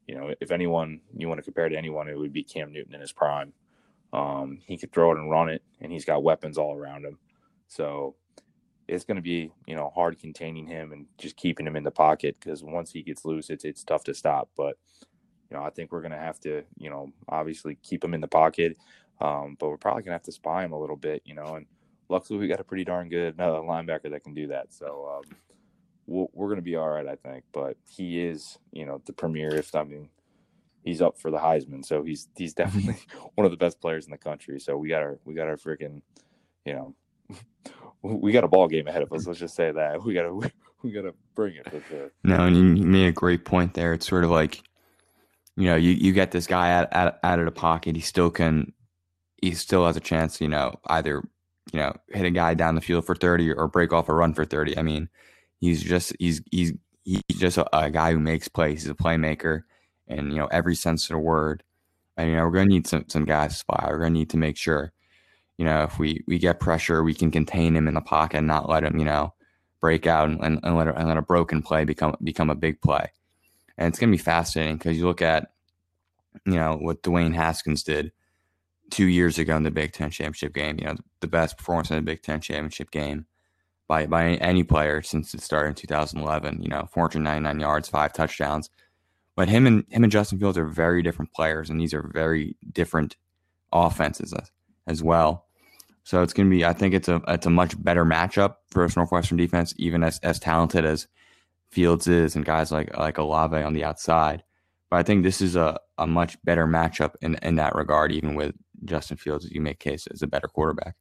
[0.08, 2.96] You know, if anyone you want to compare to anyone, it would be Cam Newton
[2.96, 3.54] in his prime.
[4.12, 7.20] Um, he could throw it and run it, and he's got weapons all around him.
[7.67, 8.15] So
[8.91, 11.91] it's going to be you know hard containing him and just keeping him in the
[11.91, 14.49] pocket because once he gets loose, it's it's tough to stop.
[14.58, 14.77] But
[15.49, 18.21] you know, I think we're going to have to, you know, obviously keep him in
[18.21, 18.77] the pocket,
[19.19, 21.56] um, but we're probably going to have to spy him a little bit, you know.
[21.56, 21.65] And
[22.10, 24.73] luckily, we got a pretty darn good uh, linebacker that can do that.
[24.73, 25.38] So um,
[26.08, 27.45] we we are going to be all right, I think.
[27.54, 29.54] But he is, you know, the premier.
[29.56, 30.10] If I mean,
[30.84, 32.97] he's up for the Heisman, so he's he's definitely
[33.36, 34.60] one of the best players in the country.
[34.60, 36.01] So we got our we got our freaking,
[36.65, 36.95] you know.
[38.01, 39.27] We got a ball game ahead of us.
[39.27, 40.51] Let's just say that we got to
[40.83, 42.11] we got to bring it for sure.
[42.23, 43.93] No, and you made a great point there.
[43.93, 44.63] It's sort of like
[45.57, 47.95] you know, you, you get this guy out, out, out of the pocket.
[47.95, 48.73] He still can,
[49.41, 51.23] he still has a chance, you know, either,
[51.73, 54.33] you know, hit a guy down the field for 30 or break off a run
[54.33, 54.77] for 30.
[54.77, 55.09] I mean,
[55.59, 58.83] he's just, he's, he's, he's just a, a guy who makes plays.
[58.83, 59.63] He's a playmaker
[60.07, 61.63] and, you know, every sense of the word.
[62.17, 63.87] And, you know, we're to need some, some guys to spy.
[63.89, 64.93] We're to need to make sure,
[65.62, 68.47] you know, if we, we get pressure, we can contain him in the pocket and
[68.47, 69.32] not let him, you know,
[69.80, 72.56] break out and, and, and let, a, and let a broken play become, become a
[72.56, 73.12] big play.
[73.78, 75.52] And it's going to be fascinating because you look at,
[76.47, 78.12] you know, what Dwayne Haskins did
[78.89, 80.78] two years ago in the Big Ten championship game.
[80.80, 83.28] You know, the best performance in the Big Ten championship game
[83.88, 86.63] by by any player since it started in 2011.
[86.63, 88.71] You know, 499 yards, five touchdowns.
[89.36, 92.56] But him and him and Justin Fields are very different players, and these are very
[92.74, 93.15] different
[93.71, 94.34] offenses
[94.88, 95.45] as well.
[96.03, 96.65] So it's going to be.
[96.65, 100.39] I think it's a it's a much better matchup for Northwestern defense, even as as
[100.39, 101.07] talented as
[101.69, 104.43] Fields is and guys like like Olave on the outside.
[104.89, 108.35] But I think this is a, a much better matchup in, in that regard, even
[108.35, 110.95] with Justin Fields, you make case as a better quarterback.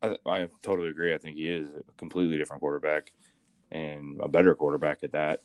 [0.00, 1.12] I, I totally agree.
[1.12, 3.10] I think he is a completely different quarterback
[3.72, 5.42] and a better quarterback at that.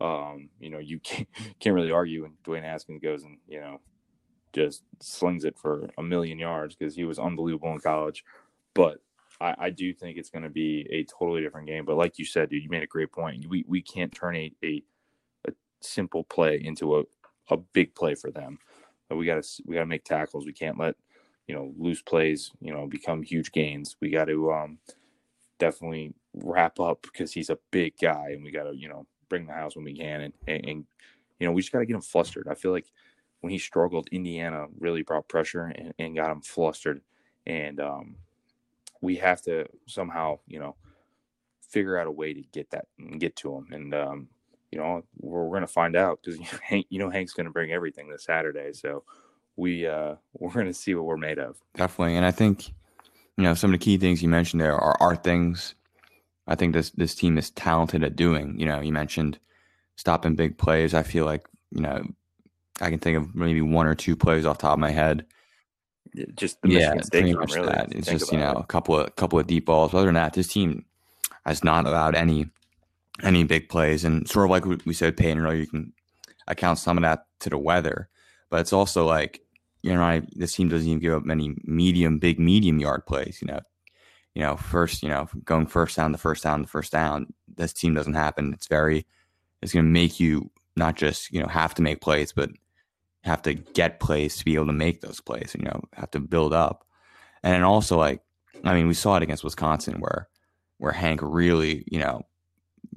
[0.00, 1.28] Um, you know, you can't,
[1.60, 3.80] can't really argue when Dwayne Haskins goes and, you know,
[4.52, 8.24] just slings it for a million yards because he was unbelievable in college.
[8.74, 9.00] But
[9.40, 11.84] I, I do think it's going to be a totally different game.
[11.84, 13.48] But like you said, dude, you made a great point.
[13.48, 14.82] We we can't turn a a,
[15.46, 17.04] a simple play into a,
[17.50, 18.58] a big play for them.
[19.10, 20.44] We got to we got to make tackles.
[20.44, 20.96] We can't let
[21.46, 23.96] you know loose plays you know become huge gains.
[24.00, 24.78] We got to um,
[25.58, 29.46] definitely wrap up because he's a big guy, and we got to you know bring
[29.46, 30.84] the house when we can, and, and, and
[31.38, 32.48] you know we just got to get him flustered.
[32.48, 32.86] I feel like
[33.40, 37.00] when he struggled, Indiana really brought pressure and, and got him flustered,
[37.46, 38.16] and um,
[39.00, 40.76] we have to somehow, you know,
[41.60, 43.68] figure out a way to get that and get to him.
[43.72, 44.28] And um,
[44.70, 46.40] you know, we're, we're going to find out because
[46.88, 48.72] you know, Hank's going to bring everything this Saturday.
[48.72, 49.04] So
[49.56, 51.58] we uh, we're going to see what we're made of.
[51.74, 52.68] Definitely, and I think
[53.36, 55.74] you know some of the key things you mentioned there are are things
[56.48, 58.58] I think this this team is talented at doing.
[58.58, 59.38] You know, you mentioned
[59.96, 60.94] stopping big plays.
[60.94, 62.02] I feel like you know
[62.80, 65.26] I can think of maybe one or two plays off top of my head.
[66.34, 67.94] Just the yeah, pretty much really, that.
[67.94, 68.58] It's just you know it.
[68.58, 69.92] a couple of couple of deep balls.
[69.92, 70.84] But other than that, this team
[71.44, 72.48] has not allowed any
[73.22, 75.92] any big plays, and sort of like we said, Peyton earlier, you can
[76.46, 78.08] account some of that to the weather,
[78.48, 79.42] but it's also like
[79.82, 83.38] you know, I, this team doesn't even give up many medium, big, medium yard plays.
[83.40, 83.60] You know,
[84.34, 87.32] you know, first, you know, going first down, the first down, the first down.
[87.56, 88.52] This team doesn't happen.
[88.52, 89.06] It's very,
[89.62, 92.50] it's going to make you not just you know have to make plays, but
[93.24, 95.54] have to get plays to be able to make those plays.
[95.58, 96.84] You know, have to build up,
[97.42, 98.22] and also like,
[98.64, 100.28] I mean, we saw it against Wisconsin where
[100.78, 102.22] where Hank really, you know,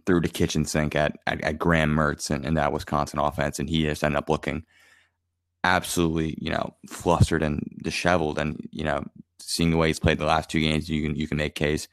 [0.05, 3.69] threw the kitchen sink at at, at Graham Mertz and, and that Wisconsin offense, and
[3.69, 4.63] he just ended up looking
[5.63, 8.39] absolutely, you know, flustered and disheveled.
[8.39, 9.03] And you know,
[9.39, 11.87] seeing the way he's played the last two games, you can you can make case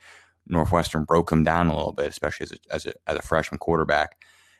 [0.48, 3.58] Northwestern broke him down a little bit, especially as a, as a, as a freshman
[3.58, 4.16] quarterback.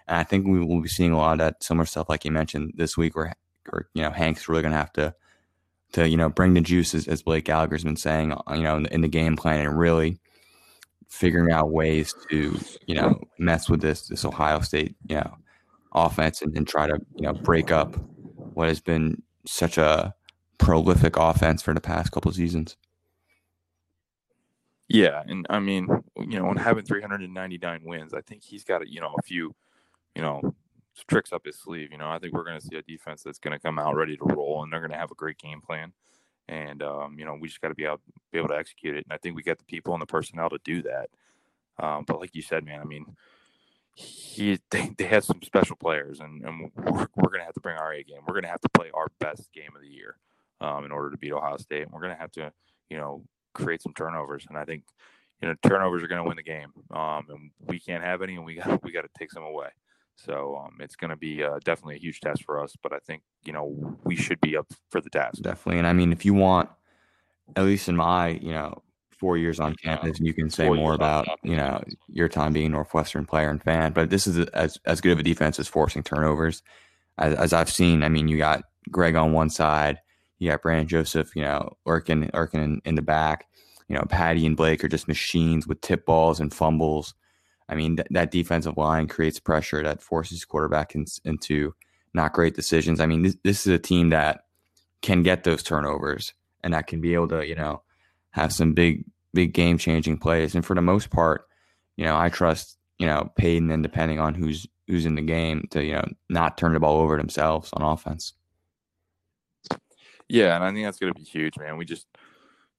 [0.06, 2.30] And I think we will be seeing a lot of that similar stuff, like you
[2.30, 3.34] mentioned this week, where,
[3.70, 5.14] where you know Hank's really going to have to
[5.92, 8.82] to you know bring the juices, as Blake Gallagher's been saying, uh, you know, in
[8.84, 10.18] the, in the game plan, and really
[11.08, 15.36] figuring out ways to you know mess with this this Ohio State you know
[15.92, 17.96] offense and, and try to you know break up
[18.54, 20.14] what has been such a
[20.58, 22.76] prolific offense for the past couple seasons.
[24.88, 29.00] Yeah, and I mean, you know, when having 399 wins, I think he's got you
[29.00, 29.54] know a few
[30.18, 30.54] you know,
[31.04, 31.92] tricks up his sleeve.
[31.92, 33.96] You know, I think we're going to see a defense that's going to come out
[33.96, 35.92] ready to roll, and they're going to have a great game plan.
[36.48, 38.00] And um, you know, we just got to be out,
[38.32, 39.04] be able to execute it.
[39.04, 41.10] And I think we got the people and the personnel to do that.
[41.78, 43.04] Um, but like you said, man, I mean,
[43.94, 47.60] he they, they had some special players, and, and we're, we're going to have to
[47.60, 48.20] bring our A game.
[48.26, 50.16] We're going to have to play our best game of the year
[50.60, 51.82] um, in order to beat Ohio State.
[51.82, 52.52] And we're going to have to,
[52.88, 53.22] you know,
[53.54, 54.46] create some turnovers.
[54.48, 54.84] And I think,
[55.42, 56.72] you know, turnovers are going to win the game.
[56.90, 59.68] Um, and we can't have any, and we got we got to take some away.
[60.18, 62.74] So um, it's going to be uh, definitely a huge test for us.
[62.82, 65.42] But I think you know we should be up for the task.
[65.42, 66.68] Definitely, and I mean, if you want,
[67.56, 68.82] at least in my you know
[69.18, 72.72] four years on campus, and you can say more about you know your time being
[72.72, 73.92] Northwestern player and fan.
[73.92, 76.62] But this is as as good of a defense as forcing turnovers,
[77.16, 78.02] as, as I've seen.
[78.02, 79.98] I mean, you got Greg on one side,
[80.38, 83.46] you got Brandon Joseph, you know, working working in, in the back.
[83.88, 87.14] You know, Paddy and Blake are just machines with tip balls and fumbles.
[87.68, 91.74] I mean, th- that defensive line creates pressure that forces quarterback in- into
[92.14, 93.00] not great decisions.
[93.00, 94.44] I mean, this, this is a team that
[95.02, 97.82] can get those turnovers and that can be able to, you know,
[98.30, 99.04] have some big,
[99.34, 100.54] big game changing plays.
[100.54, 101.46] And for the most part,
[101.96, 105.68] you know, I trust, you know, Peyton and depending on who's who's in the game
[105.70, 108.32] to, you know, not turn the ball over themselves on offense.
[110.28, 111.76] Yeah, and I think that's going to be huge, man.
[111.76, 112.06] We just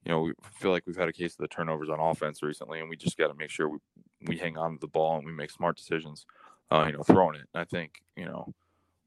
[0.05, 2.79] you know, we feel like we've had a case of the turnovers on offense recently,
[2.79, 3.79] and we just got to make sure we,
[4.25, 6.25] we hang on to the ball and we make smart decisions,
[6.71, 7.47] uh, you know, throwing it.
[7.53, 8.53] And I think, you know,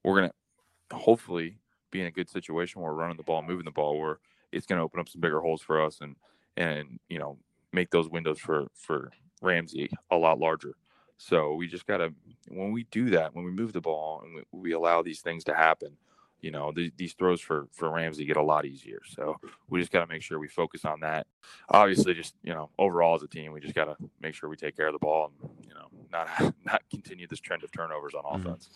[0.04, 1.58] we're going to hopefully
[1.90, 4.18] be in a good situation where we're running the ball, moving the ball, where
[4.52, 6.16] it's going to open up some bigger holes for us and,
[6.56, 7.36] and, you know,
[7.72, 10.74] make those windows for, for Ramsey a lot larger.
[11.18, 12.12] So we just got to,
[12.48, 15.44] when we do that, when we move the ball and we, we allow these things
[15.44, 15.96] to happen,
[16.42, 19.00] you know, the, these throws for for Ramsey get a lot easier.
[19.06, 19.36] So
[19.68, 21.26] we just got to make sure we focus on that.
[21.68, 24.56] Obviously, just you know, overall as a team, we just got to make sure we
[24.56, 28.14] take care of the ball and you know, not not continue this trend of turnovers
[28.14, 28.48] on mm-hmm.
[28.48, 28.68] offense.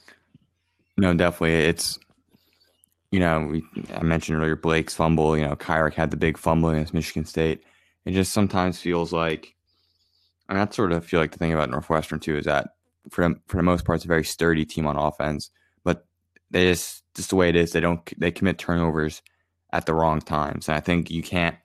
[0.97, 1.99] No, definitely, it's
[3.11, 5.37] you know, we I mentioned earlier Blake's fumble.
[5.37, 7.63] You know, Kyric had the big fumble against Michigan State.
[8.05, 9.57] It just sometimes feels like,
[10.49, 12.69] and I sort of feel like the thing about Northwestern too is that
[13.11, 15.51] for the, for the most part, it's a very sturdy team on offense,
[15.83, 16.07] but
[16.51, 17.73] they just just the way it is.
[17.73, 19.23] They don't they commit turnovers
[19.73, 21.57] at the wrong times, and I think you can't.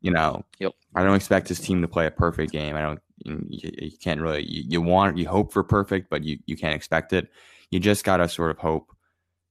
[0.00, 0.72] You know, yep.
[0.94, 2.76] I don't expect this team to play a perfect game.
[2.76, 3.00] I don't.
[3.24, 4.44] You, you can't really.
[4.44, 7.28] You, you, want you hope for perfect, but you you can't expect it.
[7.70, 8.92] You just gotta sort of hope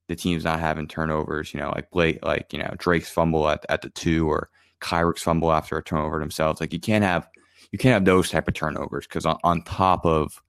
[0.08, 1.54] the team's not having turnovers.
[1.54, 5.24] You know, like Blake, like you know Drake's fumble at, at the two or Kyric's
[5.24, 6.62] fumble after a turnover themselves.
[6.62, 7.28] Like you can't have
[7.72, 10.42] you can't have those type of turnovers because on, on top of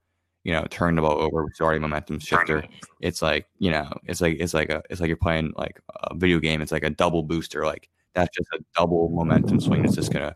[0.49, 2.64] you know, turn the ball over, which is already momentum shifter.
[3.03, 6.14] It's like, you know, it's like it's like a it's like you're playing like a
[6.14, 6.62] video game.
[6.62, 7.66] It's like a double booster.
[7.66, 10.34] Like that's just a double momentum swing that's just gonna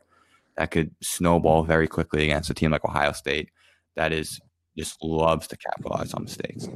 [0.58, 3.48] that could snowball very quickly against a team like Ohio State
[3.96, 4.38] that is
[4.76, 6.68] just loves to capitalize on mistakes.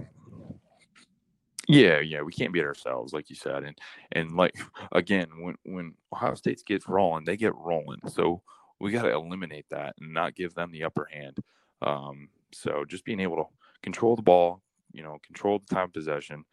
[1.69, 3.77] Yeah, yeah, we can't beat ourselves, like you said, and
[4.13, 4.57] and like
[4.93, 8.01] again, when when Ohio State gets rolling, they get rolling.
[8.09, 8.41] So
[8.81, 11.37] we got to eliminate that and not give them the upper hand.
[11.83, 13.45] Um, so just being able to
[13.83, 16.45] control the ball, you know, control the time possession,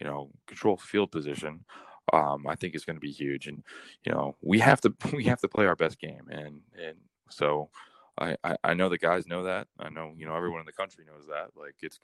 [0.00, 1.64] you know, control field position,
[2.12, 3.46] um, I think is going to be huge.
[3.46, 3.62] And
[4.04, 6.96] you know, we have to we have to play our best game, and and
[7.30, 7.70] so
[8.18, 9.68] I, I, I know the guys know that.
[9.78, 11.50] I know you know everyone in the country knows that.
[11.56, 12.00] Like it's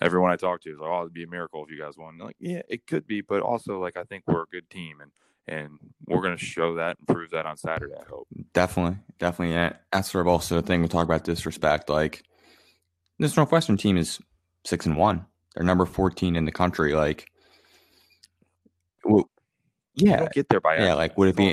[0.00, 2.18] everyone I talk to is like, oh, it'd be a miracle if you guys won.
[2.18, 5.10] Like, yeah, it could be, but also like I think we're a good team, and
[5.46, 7.94] and we're going to show that and prove that on Saturday.
[7.98, 8.28] I hope.
[8.52, 9.56] Definitely, definitely.
[9.56, 11.88] And that's sort of also the thing we talk about disrespect.
[11.88, 12.22] Like
[13.18, 14.20] this Northwestern team is
[14.64, 15.26] six and one.
[15.54, 16.94] They're number fourteen in the country.
[16.94, 17.30] Like,
[19.04, 19.28] well,
[19.94, 20.94] yeah, get there by yeah.
[20.94, 21.50] Like, would it be?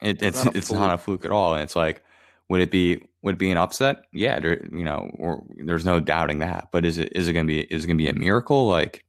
[0.00, 1.54] It, it's it's, it's not a fluke at all.
[1.54, 2.02] And it's like,
[2.48, 4.04] would it be would it be an upset?
[4.12, 6.68] Yeah, there, you know, or, there's no doubting that.
[6.72, 8.66] But is it is it gonna be is it gonna be a miracle?
[8.66, 9.04] Like,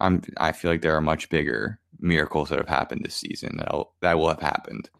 [0.00, 3.72] I'm I feel like there are much bigger miracles that have happened this season that
[4.00, 4.90] that will have happened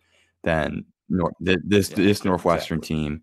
[0.43, 2.97] than North, this yeah, this Northwestern exactly.
[2.97, 3.23] team.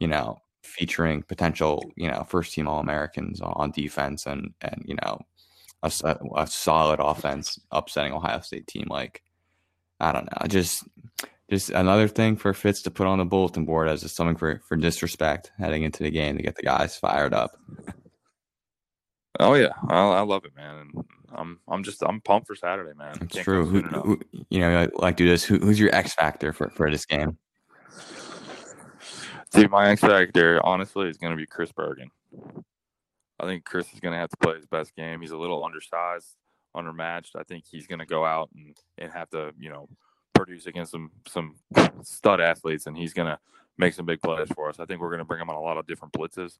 [0.00, 4.96] You know, featuring potential you know first team All Americans on defense and and you
[5.02, 5.20] know
[5.82, 5.92] a,
[6.36, 9.22] a solid offense upsetting Ohio State team like.
[10.00, 10.46] I don't know.
[10.46, 10.84] Just
[11.50, 14.76] just another thing for Fitz to put on the bulletin board as something for, for
[14.76, 17.58] disrespect heading into the game to get the guys fired up.
[19.40, 20.92] Oh yeah, I, I love it, man.
[21.32, 23.16] I'm I'm just I'm pumped for Saturday, man.
[23.22, 23.64] It's true.
[23.64, 24.00] Who, oh.
[24.02, 25.44] who, you know, like do this.
[25.44, 27.38] Who, who's your X factor for for this game?
[29.52, 32.10] Dude, my X factor honestly is going to be Chris Bergin.
[33.40, 35.20] I think Chris is going to have to play his best game.
[35.20, 36.36] He's a little undersized,
[36.76, 37.36] undermatched.
[37.36, 39.88] I think he's going to go out and, and have to, you know,
[40.38, 41.56] produce against some some
[42.02, 43.38] stud athletes, and he's gonna
[43.76, 44.78] make some big plays for us.
[44.78, 46.58] I think we're gonna bring him on a lot of different blitzes,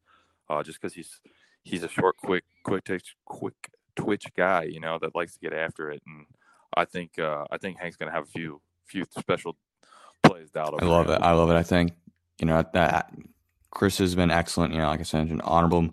[0.51, 1.21] uh, just because he's
[1.63, 5.53] he's a short, quick, quick twitch, quick twitch guy, you know, that likes to get
[5.53, 6.03] after it.
[6.07, 6.27] And
[6.77, 9.57] I think uh, I think Hank's gonna have a few few special
[10.23, 11.21] plays dialed I love it.
[11.23, 11.57] I love it.
[11.57, 11.93] I think
[12.41, 13.13] you know that
[13.71, 14.73] Chris has been excellent.
[14.73, 15.91] You know, like I said, an honorable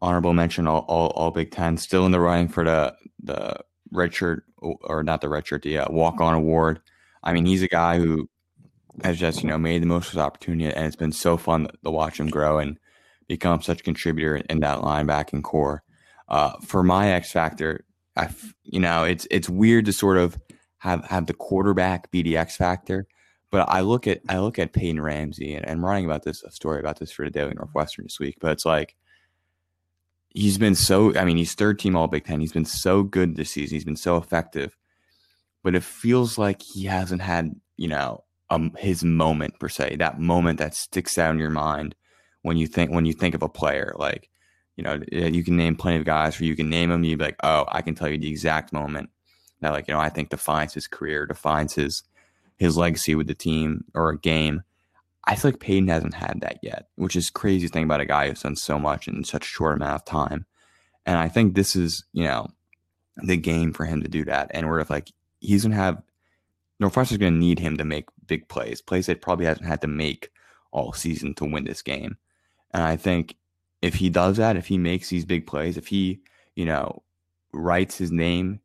[0.00, 3.56] honorable mention all, all, all Big Ten, still in the running for the the
[3.90, 6.80] red shirt or not the red shirt, the uh, walk on award.
[7.22, 8.28] I mean, he's a guy who
[9.02, 11.68] has just you know made the most of his opportunity, and it's been so fun
[11.84, 12.78] to watch him grow and
[13.28, 15.82] become such a contributor in that linebacking corps.
[16.28, 17.84] Uh, for my X factor,
[18.16, 18.30] I
[18.64, 20.38] you know it's it's weird to sort of
[20.78, 23.06] have have the quarterback be the X factor,
[23.50, 26.50] but I look at I look at Peyton Ramsey and I'm writing about this a
[26.50, 28.96] story about this for the Daily Northwestern this week, but it's like
[30.30, 32.40] he's been so I mean he's third team All Big Ten.
[32.40, 33.76] He's been so good this season.
[33.76, 34.76] He's been so effective
[35.62, 40.18] but it feels like he hasn't had, you know, um, his moment per se, that
[40.18, 41.94] moment that sticks out in your mind
[42.42, 43.94] when you think when you think of a player.
[43.98, 44.30] Like,
[44.76, 47.24] you know, you can name plenty of guys where you can name them, you'd be
[47.26, 49.10] like, oh, I can tell you the exact moment
[49.60, 52.04] that, like, you know, I think defines his career, defines his
[52.58, 54.62] his legacy with the team or a game.
[55.24, 58.28] I feel like Peyton hasn't had that yet, which is crazy thing about a guy
[58.28, 60.46] who's done so much in such a short amount of time.
[61.06, 62.48] And I think this is, you know,
[63.16, 64.50] the game for him to do that.
[64.52, 66.02] And we're like, he's gonna have
[66.80, 70.30] Northwestern's gonna need him to make big plays, plays that probably hasn't had to make
[70.70, 72.16] all season to win this game.
[72.72, 73.36] And I think
[73.82, 76.20] if he does that, if he makes these big plays, if he,
[76.54, 77.02] you know,
[77.52, 78.60] writes his name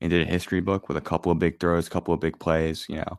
[0.00, 2.86] into the history book with a couple of big throws, a couple of big plays,
[2.88, 3.18] you know,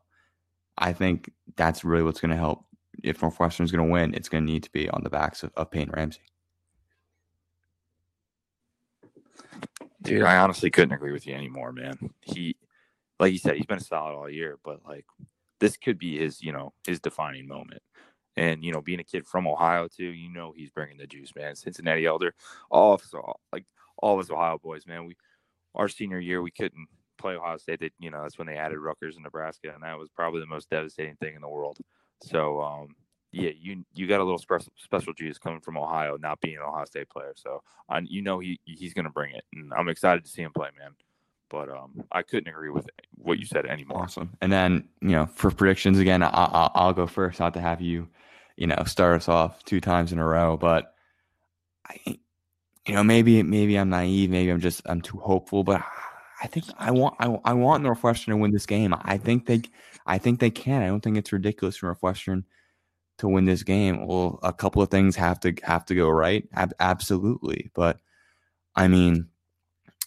[0.79, 2.65] I think that's really what's going to help.
[3.03, 5.51] If Northwestern's going to win, it's going to need to be on the backs of,
[5.55, 6.21] of Peyton Ramsey.
[10.01, 11.97] Dude, I honestly couldn't agree with you anymore, man.
[12.21, 12.55] He
[13.19, 15.05] like you said, he's been a solid all year, but like
[15.59, 17.81] this could be his, you know, his defining moment.
[18.37, 21.35] And you know, being a kid from Ohio too, you know, he's bringing the juice,
[21.35, 21.55] man.
[21.55, 22.33] Cincinnati Elder,
[22.71, 23.13] all of us,
[23.51, 23.65] like
[23.97, 25.05] all of us Ohio boys, man.
[25.05, 25.15] We
[25.75, 26.87] our senior year, we couldn't
[27.19, 27.81] play Ohio State.
[27.81, 30.47] That you know, that's when they added Rutgers and Nebraska, and that was probably the
[30.47, 31.77] most devastating thing in the world.
[32.23, 32.95] So, um,
[33.31, 36.63] yeah, you you got a little special special juice coming from Ohio, not being an
[36.63, 37.33] Ohio State player.
[37.35, 40.51] So, I, you know, he he's gonna bring it, and I'm excited to see him
[40.53, 40.91] play, man.
[41.49, 44.03] But um, I couldn't agree with what you said anymore.
[44.03, 44.37] Awesome.
[44.41, 47.39] And then you know, for predictions again, I, will go first.
[47.39, 48.07] Not to have you,
[48.55, 50.93] you know, start us off two times in a row, but
[51.87, 52.19] I,
[52.85, 54.29] you know, maybe maybe I'm naive.
[54.29, 55.63] Maybe I'm just I'm too hopeful.
[55.63, 55.83] But
[56.41, 58.95] I think I want I, I want Northwestern to win this game.
[59.01, 59.61] I think they
[60.05, 60.81] I think they can.
[60.81, 62.45] I don't think it's ridiculous for Northwestern
[63.19, 64.07] to win this game.
[64.07, 66.47] Well, a couple of things have to have to go right.
[66.53, 67.99] Ab- absolutely, but
[68.75, 69.27] I mean,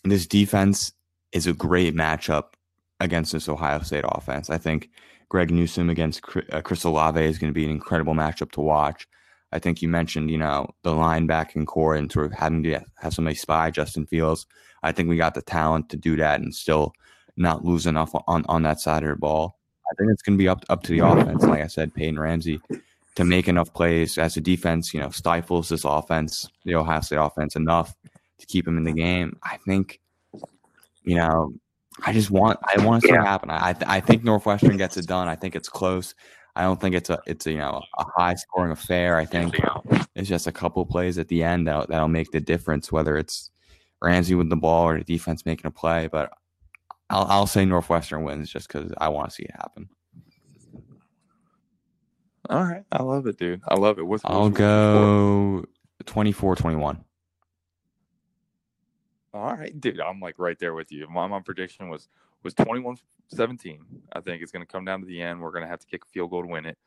[0.05, 0.93] this defense
[1.33, 2.55] is a great matchup
[3.01, 4.49] against this Ohio State offense.
[4.49, 4.91] I think
[5.29, 6.23] Greg Newsome against
[6.53, 9.09] uh, Chris Olave is going to be an incredible matchup to watch.
[9.53, 13.15] I think you mentioned, you know, the linebacking corps and sort of having to have
[13.15, 14.47] somebody spy Justin Fields.
[14.83, 16.93] I think we got the talent to do that and still
[17.37, 19.59] not lose enough on, on that side of the ball.
[19.91, 21.43] I think it's going to be up up to the offense.
[21.45, 22.61] Like I said, Peyton Ramsey
[23.15, 27.17] to make enough plays as the defense, you know, stifles this offense, the Ohio State
[27.17, 27.95] offense enough
[28.39, 29.39] to keep them in the game.
[29.43, 30.01] I think,
[31.05, 31.53] you know,
[32.05, 33.23] I just want I want to see yeah.
[33.23, 33.51] it happen.
[33.51, 35.29] I I think Northwestern gets it done.
[35.29, 36.15] I think it's close.
[36.55, 39.17] I don't think it's a it's a you know a high scoring affair.
[39.17, 39.55] I think
[40.15, 42.93] it's just a couple plays at the end that that'll make the difference.
[42.93, 43.51] Whether it's
[44.03, 46.31] Ramsey with the ball or the defense making a play, but
[47.09, 49.89] I'll I'll say Northwestern wins just because I want to see it happen.
[52.51, 53.63] All right, I love it, dude.
[53.69, 54.03] I love it.
[54.03, 55.65] What's, I'll go
[56.05, 57.03] 24-21.
[59.33, 60.01] All right, dude.
[60.01, 61.09] I'm like right there with you.
[61.09, 62.09] My, my prediction was
[62.43, 63.79] was 21-17.
[64.13, 65.41] I think it's going to come down to the end.
[65.41, 66.79] We're going to have to kick a field goal to win it.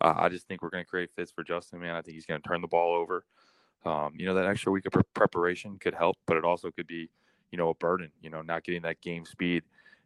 [0.00, 1.96] Uh, I just think we're going to create fits for Justin, man.
[1.96, 3.24] I think he's going to turn the ball over.
[3.84, 6.86] Um, you know, that extra week of pre- preparation could help, but it also could
[6.86, 7.10] be,
[7.50, 8.10] you know, a burden.
[8.20, 9.62] You know, not getting that game speed.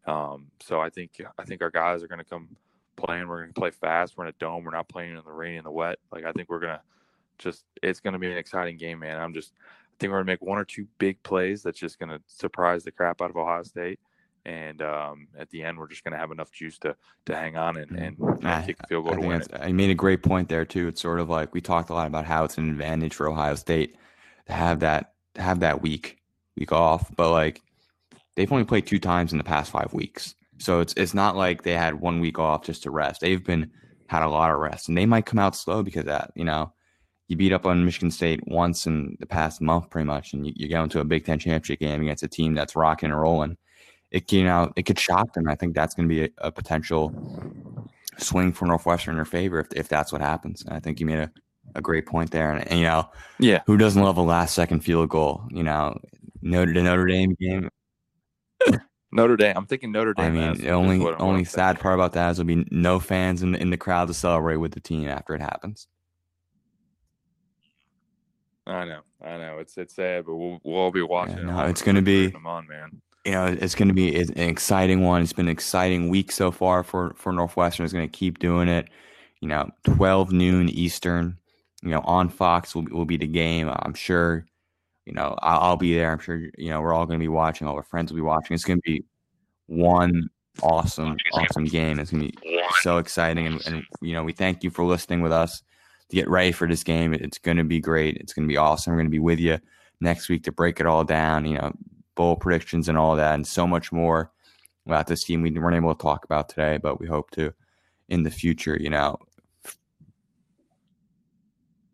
[0.06, 2.56] Um, so I think I think our guys are going to come
[2.96, 3.28] playing.
[3.28, 4.16] We're going to play fast.
[4.16, 4.64] We're in a dome.
[4.64, 5.98] We're not playing in the rain and the wet.
[6.10, 6.82] Like I think we're going to
[7.38, 7.64] just.
[7.82, 9.20] It's going to be an exciting game, man.
[9.20, 9.52] I'm just
[9.92, 12.90] I think we're gonna make one or two big plays that's just gonna surprise the
[12.90, 14.00] crap out of Ohio State.
[14.44, 17.56] And um, at the end, we're just going to have enough juice to to hang
[17.56, 19.68] on and, and I, kick a field goal I to win it.
[19.68, 20.88] You made a great point there too.
[20.88, 23.54] It's sort of like we talked a lot about how it's an advantage for Ohio
[23.54, 23.96] State
[24.46, 26.18] to have that to have that week
[26.56, 27.62] week off, but like
[28.36, 31.62] they've only played two times in the past five weeks, so it's it's not like
[31.62, 33.20] they had one week off just to rest.
[33.20, 33.70] They've been
[34.08, 36.32] had a lot of rest, and they might come out slow because that.
[36.34, 36.72] You know,
[37.28, 40.52] you beat up on Michigan State once in the past month, pretty much, and you,
[40.56, 43.56] you go into a Big Ten championship game against a team that's rocking and rolling.
[44.12, 45.48] It you know it could shock them.
[45.48, 47.14] I think that's going to be a, a, potential
[48.18, 50.62] swing for Northwestern in their favor if, if that's what happens.
[50.62, 51.32] And I think you made a,
[51.74, 52.52] a great point there.
[52.52, 53.08] And, and, you know,
[53.38, 55.42] yeah, who doesn't love a last second field goal?
[55.50, 55.98] You know,
[56.42, 57.70] Notre the Notre Dame game.
[59.12, 59.54] Notre Dame.
[59.56, 60.26] I'm thinking Notre Dame.
[60.26, 63.52] I mean, the only only sad part about that is there'll be no fans in
[63.52, 65.88] the, in the crowd to celebrate with the team after it happens.
[68.66, 69.58] I know, I know.
[69.58, 71.38] It's it's sad, but we'll we'll all be watching.
[71.38, 72.28] Yeah, no, it's going to be.
[72.28, 73.00] Them on, man.
[73.24, 75.22] You know, it's going to be an exciting one.
[75.22, 77.84] It's been an exciting week so far for for Northwestern.
[77.84, 78.88] It's going to keep doing it.
[79.40, 81.36] You know, twelve noon Eastern.
[81.82, 83.70] You know, on Fox will will be the game.
[83.74, 84.46] I'm sure.
[85.04, 86.12] You know, I'll, I'll be there.
[86.12, 86.38] I'm sure.
[86.56, 87.66] You know, we're all going to be watching.
[87.66, 88.54] All our friends will be watching.
[88.54, 89.04] It's going to be
[89.66, 90.28] one
[90.60, 91.98] awesome, awesome game.
[91.98, 93.46] It's going to be so exciting.
[93.46, 95.62] And, and you know, we thank you for listening with us
[96.08, 97.14] to get ready for this game.
[97.14, 98.16] It's going to be great.
[98.18, 98.92] It's going to be awesome.
[98.92, 99.58] We're going to be with you
[100.00, 101.72] next week to break it all down, you know,
[102.14, 104.30] bowl predictions and all that, and so much more
[104.86, 107.52] about this team we weren't able to talk about today, but we hope to
[108.08, 109.18] in the future, you know.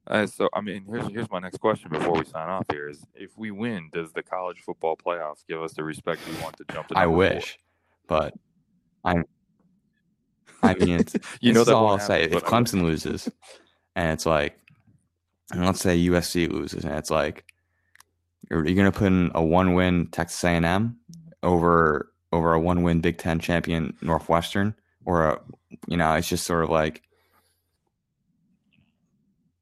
[0.07, 2.65] Uh, so, I mean, here's here's my next question before we sign off.
[2.71, 6.43] Here is: If we win, does the college football playoffs give us the respect we
[6.43, 6.99] want to jump to?
[6.99, 7.59] I wish,
[8.09, 8.19] four?
[8.19, 8.35] but
[9.05, 9.25] I'm.
[10.63, 12.25] I mean, it's, you know, that's all I'll say.
[12.25, 13.29] If Clemson loses,
[13.97, 14.59] and it's like,
[15.53, 17.45] and let's say USC loses, and it's like,
[18.51, 20.97] are you going to put in a one-win Texas A&M
[21.43, 24.75] over over a one-win Big Ten champion Northwestern,
[25.05, 25.41] or a,
[25.87, 27.03] you know, it's just sort of like,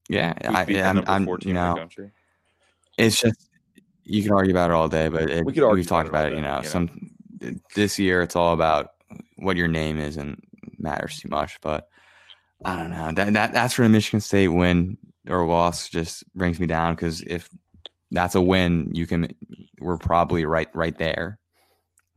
[0.09, 1.89] yeah, I, am I'm, you know,
[2.99, 3.49] it's just
[4.05, 6.35] you can argue about it all day, but it, we could we've talked about it.
[6.35, 7.11] You know, you know, some
[7.75, 8.93] this year it's all about
[9.37, 10.41] what your name is and
[10.79, 11.89] matters too much, but
[12.65, 13.13] I don't know.
[13.13, 14.97] That, that that's where the Michigan State win
[15.29, 17.49] or loss just brings me down because if
[18.11, 19.35] that's a win, you can
[19.81, 21.39] we're probably right right there,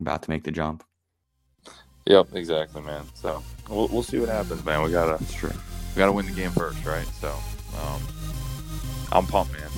[0.00, 0.84] about to make the jump.
[2.06, 3.04] Yep, exactly, man.
[3.14, 4.82] So we'll we'll see what happens, man.
[4.82, 5.22] We gotta.
[5.42, 7.06] We gotta win the game first, right?
[7.20, 7.34] So
[7.82, 8.00] um,
[9.12, 9.68] I'm pumped, man.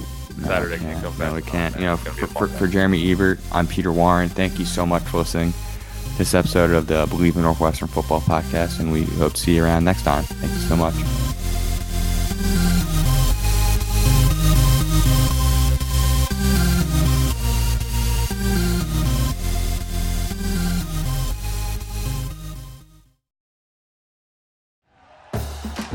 [0.45, 1.75] Saturday no, can't come No, we can't.
[1.77, 4.29] You know, for, for, for Jeremy Ebert, I'm Peter Warren.
[4.29, 5.53] Thank you so much for listening
[6.19, 9.65] this episode of the Bleav in Northwestern Football podcast, and we hope to see you
[9.65, 10.25] around next time.
[10.25, 10.95] Thank you so much.